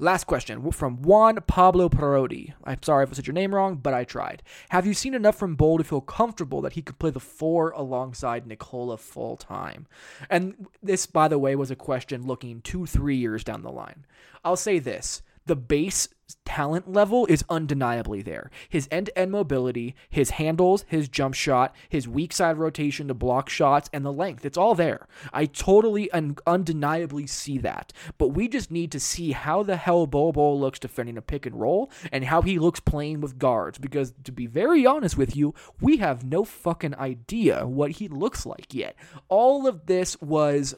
Last 0.00 0.28
question 0.28 0.70
from 0.70 1.02
Juan 1.02 1.40
Pablo 1.48 1.88
Parodi. 1.88 2.52
I'm 2.62 2.80
sorry 2.84 3.02
if 3.02 3.10
I 3.10 3.14
said 3.14 3.26
your 3.26 3.34
name 3.34 3.52
wrong, 3.52 3.74
but 3.74 3.94
I 3.94 4.04
tried. 4.04 4.44
Have 4.68 4.86
you 4.86 4.94
seen 4.94 5.12
enough 5.12 5.36
from 5.36 5.56
Bol 5.56 5.78
to 5.78 5.82
feel 5.82 6.00
comfortable 6.00 6.60
that 6.60 6.74
he 6.74 6.82
could 6.82 7.00
play 7.00 7.10
the 7.10 7.18
four 7.18 7.70
alongside 7.72 8.46
Nikola 8.46 8.96
full 8.96 9.36
time? 9.36 9.88
And 10.30 10.68
this, 10.80 11.06
by 11.06 11.26
the 11.26 11.40
way, 11.40 11.56
was 11.56 11.72
a 11.72 11.76
question 11.76 12.28
looking 12.28 12.60
two, 12.60 12.86
three 12.86 13.16
years 13.16 13.42
down 13.42 13.62
the 13.62 13.72
line. 13.72 14.06
I'll 14.44 14.54
say 14.54 14.78
this 14.78 15.22
the 15.48 15.56
base 15.56 16.08
talent 16.44 16.92
level 16.92 17.26
is 17.26 17.44
undeniably 17.48 18.22
there. 18.22 18.50
His 18.68 18.88
end 18.90 19.06
to 19.06 19.18
end 19.18 19.32
mobility, 19.32 19.94
his 20.10 20.30
handles, 20.30 20.84
his 20.88 21.08
jump 21.08 21.34
shot, 21.34 21.74
his 21.88 22.06
weak 22.06 22.32
side 22.32 22.58
rotation 22.58 23.08
to 23.08 23.14
block 23.14 23.48
shots, 23.48 23.88
and 23.92 24.04
the 24.04 24.12
length. 24.12 24.44
It's 24.44 24.58
all 24.58 24.74
there. 24.74 25.06
I 25.32 25.46
totally 25.46 26.10
and 26.12 26.38
undeniably 26.46 27.26
see 27.26 27.58
that. 27.58 27.92
But 28.18 28.28
we 28.28 28.48
just 28.48 28.70
need 28.70 28.92
to 28.92 29.00
see 29.00 29.32
how 29.32 29.62
the 29.62 29.76
hell 29.76 30.06
Bobo 30.06 30.54
looks 30.54 30.78
defending 30.78 31.16
a 31.16 31.22
pick 31.22 31.46
and 31.46 31.58
roll 31.58 31.90
and 32.12 32.24
how 32.24 32.42
he 32.42 32.58
looks 32.58 32.80
playing 32.80 33.20
with 33.20 33.38
guards. 33.38 33.78
Because 33.78 34.12
to 34.24 34.32
be 34.32 34.46
very 34.46 34.84
honest 34.84 35.16
with 35.16 35.34
you, 35.34 35.54
we 35.80 35.96
have 35.98 36.24
no 36.24 36.44
fucking 36.44 36.94
idea 36.96 37.66
what 37.66 37.92
he 37.92 38.08
looks 38.08 38.44
like 38.44 38.74
yet. 38.74 38.96
All 39.28 39.66
of 39.66 39.86
this 39.86 40.20
was. 40.20 40.74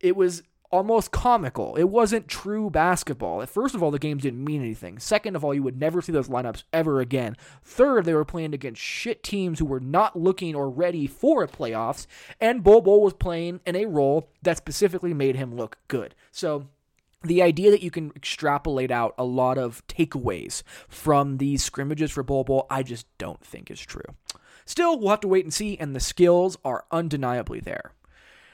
It 0.00 0.16
was 0.16 0.42
almost 0.70 1.10
comical. 1.10 1.76
It 1.76 1.84
wasn't 1.84 2.28
true 2.28 2.70
basketball. 2.70 3.44
First 3.46 3.74
of 3.74 3.82
all, 3.82 3.90
the 3.90 3.98
games 3.98 4.22
didn't 4.22 4.44
mean 4.44 4.60
anything. 4.60 4.98
Second 4.98 5.36
of 5.36 5.44
all, 5.44 5.54
you 5.54 5.62
would 5.62 5.78
never 5.78 6.00
see 6.00 6.12
those 6.12 6.28
lineups 6.28 6.62
ever 6.72 7.00
again. 7.00 7.36
Third, 7.64 8.04
they 8.04 8.14
were 8.14 8.24
playing 8.24 8.54
against 8.54 8.80
shit 8.80 9.22
teams 9.22 9.58
who 9.58 9.64
were 9.64 9.80
not 9.80 10.18
looking 10.18 10.54
or 10.54 10.70
ready 10.70 11.06
for 11.06 11.46
playoffs, 11.46 12.06
and 12.40 12.62
Bol 12.62 12.82
was 12.82 13.14
playing 13.14 13.60
in 13.66 13.76
a 13.76 13.86
role 13.86 14.28
that 14.42 14.56
specifically 14.56 15.14
made 15.14 15.36
him 15.36 15.56
look 15.56 15.78
good. 15.88 16.14
So 16.30 16.68
the 17.22 17.42
idea 17.42 17.70
that 17.70 17.82
you 17.82 17.90
can 17.90 18.12
extrapolate 18.16 18.90
out 18.90 19.14
a 19.18 19.24
lot 19.24 19.58
of 19.58 19.86
takeaways 19.88 20.62
from 20.88 21.38
these 21.38 21.62
scrimmages 21.62 22.10
for 22.10 22.22
Bol 22.22 22.44
Bol, 22.44 22.66
I 22.70 22.82
just 22.82 23.06
don't 23.18 23.44
think 23.44 23.70
is 23.70 23.80
true. 23.80 24.14
Still, 24.64 24.98
we'll 24.98 25.10
have 25.10 25.20
to 25.20 25.28
wait 25.28 25.44
and 25.44 25.52
see, 25.52 25.76
and 25.76 25.96
the 25.96 26.00
skills 26.00 26.56
are 26.64 26.84
undeniably 26.92 27.60
there. 27.60 27.92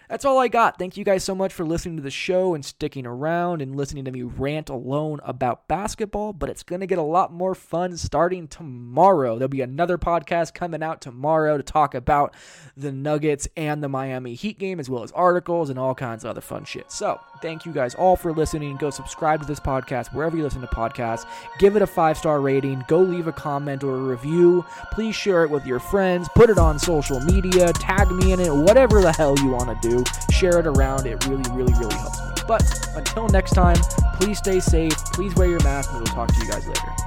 That's 0.08 0.24
all 0.24 0.38
I 0.38 0.46
got. 0.46 0.78
Thank 0.78 0.96
you 0.96 1.04
guys 1.04 1.24
so 1.24 1.34
much 1.34 1.52
for 1.52 1.64
listening 1.64 1.96
to 1.96 2.02
the 2.02 2.10
show 2.10 2.54
and 2.54 2.64
sticking 2.64 3.06
around 3.06 3.60
and 3.60 3.74
listening 3.74 4.04
to 4.04 4.12
me 4.12 4.22
rant 4.22 4.68
alone 4.68 5.20
about 5.24 5.66
basketball. 5.66 6.32
But 6.32 6.48
it's 6.48 6.62
going 6.62 6.80
to 6.80 6.86
get 6.86 6.98
a 6.98 7.02
lot 7.02 7.32
more 7.32 7.56
fun 7.56 7.96
starting 7.96 8.46
tomorrow. 8.46 9.36
There'll 9.36 9.48
be 9.48 9.62
another 9.62 9.98
podcast 9.98 10.54
coming 10.54 10.82
out 10.82 11.00
tomorrow 11.00 11.56
to 11.56 11.62
talk 11.62 11.94
about 11.94 12.34
the 12.76 12.92
Nuggets 12.92 13.48
and 13.56 13.82
the 13.82 13.88
Miami 13.88 14.34
Heat 14.34 14.58
game, 14.58 14.78
as 14.78 14.88
well 14.88 15.02
as 15.02 15.10
articles 15.12 15.70
and 15.70 15.78
all 15.78 15.94
kinds 15.94 16.24
of 16.24 16.30
other 16.30 16.40
fun 16.40 16.64
shit. 16.64 16.92
So, 16.92 17.20
thank 17.42 17.66
you 17.66 17.72
guys 17.72 17.94
all 17.96 18.14
for 18.14 18.32
listening. 18.32 18.76
Go 18.76 18.90
subscribe 18.90 19.40
to 19.40 19.46
this 19.46 19.60
podcast 19.60 20.14
wherever 20.14 20.36
you 20.36 20.44
listen 20.44 20.60
to 20.60 20.68
podcasts. 20.68 21.26
Give 21.58 21.74
it 21.74 21.82
a 21.82 21.86
five 21.86 22.16
star 22.16 22.40
rating. 22.40 22.84
Go 22.86 23.00
leave 23.00 23.26
a 23.26 23.32
comment 23.32 23.82
or 23.82 23.96
a 23.96 24.00
review. 24.00 24.64
Please 24.92 25.16
share 25.16 25.42
it 25.42 25.50
with 25.50 25.66
your 25.66 25.80
friends. 25.80 26.28
Put 26.36 26.48
it 26.48 26.58
on 26.58 26.78
social 26.78 27.18
media. 27.20 27.72
Tag 27.72 28.10
me 28.12 28.32
in 28.32 28.38
it. 28.38 28.54
Whatever 28.54 29.00
the 29.00 29.12
hell 29.12 29.36
you 29.38 29.48
want 29.48 29.82
to 29.82 29.88
do 29.88 29.95
share 30.32 30.58
it 30.58 30.66
around. 30.66 31.06
It 31.06 31.24
really, 31.26 31.48
really, 31.52 31.72
really 31.74 31.94
helps 31.94 32.20
me. 32.20 32.26
But 32.46 32.62
until 32.94 33.28
next 33.28 33.52
time, 33.52 33.76
please 34.14 34.38
stay 34.38 34.60
safe. 34.60 34.94
Please 35.12 35.34
wear 35.34 35.48
your 35.48 35.62
mask, 35.62 35.90
and 35.92 35.98
we'll 35.98 36.14
talk 36.14 36.28
to 36.28 36.40
you 36.44 36.50
guys 36.50 36.66
later. 36.66 37.05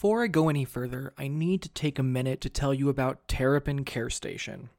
Before 0.00 0.24
I 0.24 0.28
go 0.28 0.48
any 0.48 0.64
further, 0.64 1.12
I 1.18 1.28
need 1.28 1.60
to 1.60 1.68
take 1.68 1.98
a 1.98 2.02
minute 2.02 2.40
to 2.40 2.48
tell 2.48 2.72
you 2.72 2.88
about 2.88 3.28
Terrapin 3.28 3.84
Care 3.84 4.08
Station. 4.08 4.70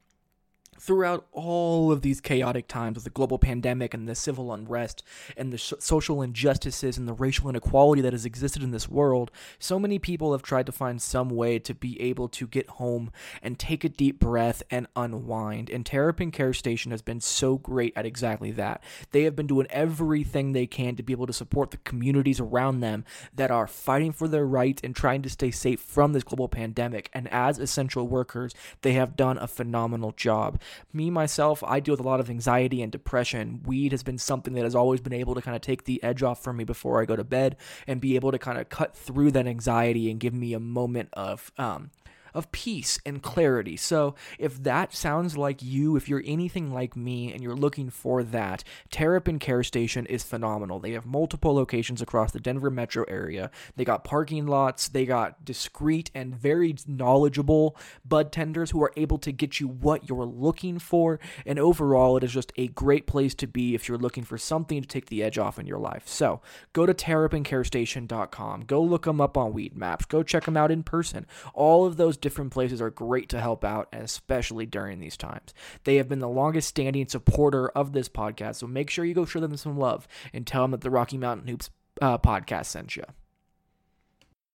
Throughout 0.81 1.27
all 1.31 1.91
of 1.91 2.01
these 2.01 2.19
chaotic 2.19 2.67
times 2.67 2.95
with 2.95 3.03
the 3.03 3.11
global 3.11 3.37
pandemic 3.37 3.93
and 3.93 4.09
the 4.09 4.15
civil 4.15 4.51
unrest 4.51 5.03
and 5.37 5.53
the 5.53 5.57
sh- 5.59 5.73
social 5.77 6.23
injustices 6.23 6.97
and 6.97 7.07
the 7.07 7.13
racial 7.13 7.49
inequality 7.49 8.01
that 8.01 8.13
has 8.13 8.25
existed 8.25 8.63
in 8.63 8.71
this 8.71 8.89
world, 8.89 9.29
so 9.59 9.77
many 9.77 9.99
people 9.99 10.31
have 10.31 10.41
tried 10.41 10.65
to 10.65 10.71
find 10.71 10.99
some 10.99 11.29
way 11.29 11.59
to 11.59 11.75
be 11.75 12.01
able 12.01 12.27
to 12.29 12.47
get 12.47 12.67
home 12.67 13.11
and 13.43 13.59
take 13.59 13.83
a 13.83 13.89
deep 13.89 14.17
breath 14.17 14.63
and 14.71 14.87
unwind. 14.95 15.69
And 15.69 15.85
Terrapin 15.85 16.31
Care 16.31 16.51
Station 16.51 16.89
has 16.89 17.03
been 17.03 17.21
so 17.21 17.59
great 17.59 17.93
at 17.95 18.07
exactly 18.07 18.49
that. 18.49 18.83
They 19.11 19.21
have 19.25 19.35
been 19.35 19.45
doing 19.45 19.67
everything 19.69 20.53
they 20.53 20.65
can 20.65 20.95
to 20.95 21.03
be 21.03 21.13
able 21.13 21.27
to 21.27 21.33
support 21.33 21.69
the 21.69 21.77
communities 21.77 22.39
around 22.39 22.79
them 22.79 23.05
that 23.35 23.51
are 23.51 23.67
fighting 23.67 24.13
for 24.13 24.27
their 24.27 24.47
rights 24.47 24.81
and 24.83 24.95
trying 24.95 25.21
to 25.21 25.29
stay 25.29 25.51
safe 25.51 25.79
from 25.79 26.13
this 26.13 26.23
global 26.23 26.49
pandemic. 26.49 27.11
And 27.13 27.31
as 27.31 27.59
essential 27.59 28.07
workers, 28.07 28.55
they 28.81 28.93
have 28.93 29.15
done 29.15 29.37
a 29.37 29.47
phenomenal 29.47 30.13
job 30.13 30.59
me 30.93 31.09
myself 31.09 31.63
i 31.63 31.79
deal 31.79 31.93
with 31.93 31.99
a 31.99 32.07
lot 32.07 32.19
of 32.19 32.29
anxiety 32.29 32.81
and 32.81 32.91
depression. 32.91 33.61
Weed 33.65 33.91
has 33.91 34.03
been 34.03 34.17
something 34.17 34.53
that 34.53 34.63
has 34.63 34.75
always 34.75 35.01
been 35.01 35.13
able 35.13 35.35
to 35.35 35.41
kind 35.41 35.55
of 35.55 35.61
take 35.61 35.85
the 35.85 36.01
edge 36.03 36.23
off 36.23 36.41
for 36.43 36.53
me 36.53 36.63
before 36.63 37.01
i 37.01 37.05
go 37.05 37.15
to 37.15 37.23
bed 37.23 37.55
and 37.87 38.01
be 38.01 38.15
able 38.15 38.31
to 38.31 38.39
kind 38.39 38.57
of 38.57 38.69
cut 38.69 38.95
through 38.95 39.31
that 39.31 39.47
anxiety 39.47 40.09
and 40.09 40.19
give 40.19 40.33
me 40.33 40.53
a 40.53 40.59
moment 40.59 41.09
of 41.13 41.51
um, 41.57 41.91
of 42.33 42.51
peace 42.51 42.99
and 43.05 43.21
clarity. 43.21 43.77
So, 43.77 44.15
if 44.39 44.61
that 44.63 44.93
sounds 44.93 45.37
like 45.37 45.61
you, 45.61 45.95
if 45.95 46.07
you're 46.07 46.23
anything 46.25 46.73
like 46.73 46.95
me 46.95 47.31
and 47.31 47.41
you're 47.41 47.55
looking 47.55 47.89
for 47.89 48.23
that, 48.23 48.63
Terrapin 48.89 49.39
Care 49.39 49.63
Station 49.63 50.05
is 50.05 50.23
phenomenal. 50.23 50.79
They 50.79 50.91
have 50.91 51.05
multiple 51.05 51.53
locations 51.53 52.01
across 52.01 52.31
the 52.31 52.39
Denver 52.39 52.69
metro 52.69 53.03
area. 53.07 53.51
They 53.75 53.85
got 53.85 54.03
parking 54.03 54.47
lots, 54.47 54.87
they 54.87 55.05
got 55.05 55.43
discreet 55.45 56.11
and 56.13 56.35
very 56.35 56.75
knowledgeable 56.87 57.75
bud 58.05 58.31
tenders 58.31 58.71
who 58.71 58.83
are 58.83 58.93
able 58.95 59.17
to 59.19 59.31
get 59.31 59.59
you 59.59 59.67
what 59.67 60.09
you're 60.09 60.25
looking 60.25 60.79
for. 60.79 61.19
And 61.45 61.59
overall, 61.59 62.17
it 62.17 62.23
is 62.23 62.33
just 62.33 62.51
a 62.57 62.67
great 62.69 63.07
place 63.07 63.33
to 63.35 63.47
be 63.47 63.75
if 63.75 63.87
you're 63.87 63.97
looking 63.97 64.23
for 64.23 64.37
something 64.37 64.81
to 64.81 64.87
take 64.87 65.07
the 65.07 65.23
edge 65.23 65.37
off 65.37 65.59
in 65.59 65.67
your 65.67 65.79
life. 65.79 66.07
So, 66.07 66.41
go 66.73 66.85
to 66.85 66.93
terrapincarestation.com. 66.93 68.61
Go 68.61 68.81
look 68.81 69.03
them 69.03 69.21
up 69.21 69.37
on 69.37 69.53
Weed 69.53 69.75
Maps. 69.75 70.05
Go 70.05 70.23
check 70.23 70.45
them 70.45 70.57
out 70.57 70.71
in 70.71 70.83
person. 70.83 71.25
All 71.53 71.85
of 71.85 71.97
those 71.97 72.17
different 72.21 72.51
places 72.51 72.81
are 72.81 72.89
great 72.89 73.29
to 73.29 73.41
help 73.41 73.65
out, 73.65 73.89
especially 73.93 74.65
during 74.65 74.99
these 74.99 75.17
times. 75.17 75.53
They 75.83 75.97
have 75.97 76.07
been 76.07 76.19
the 76.19 76.29
longest 76.29 76.69
standing 76.69 77.07
supporter 77.07 77.69
of 77.69 77.91
this 77.91 78.09
podcast, 78.09 78.55
so 78.55 78.67
make 78.67 78.89
sure 78.89 79.05
you 79.05 79.13
go 79.13 79.25
show 79.25 79.39
them 79.39 79.57
some 79.57 79.77
love 79.77 80.07
and 80.33 80.45
tell 80.45 80.63
them 80.63 80.71
that 80.71 80.81
the 80.81 80.89
Rocky 80.89 81.17
Mountain 81.17 81.47
Hoops 81.47 81.69
uh, 82.01 82.17
podcast 82.17 82.65
sent 82.67 82.95
you. 82.95 83.03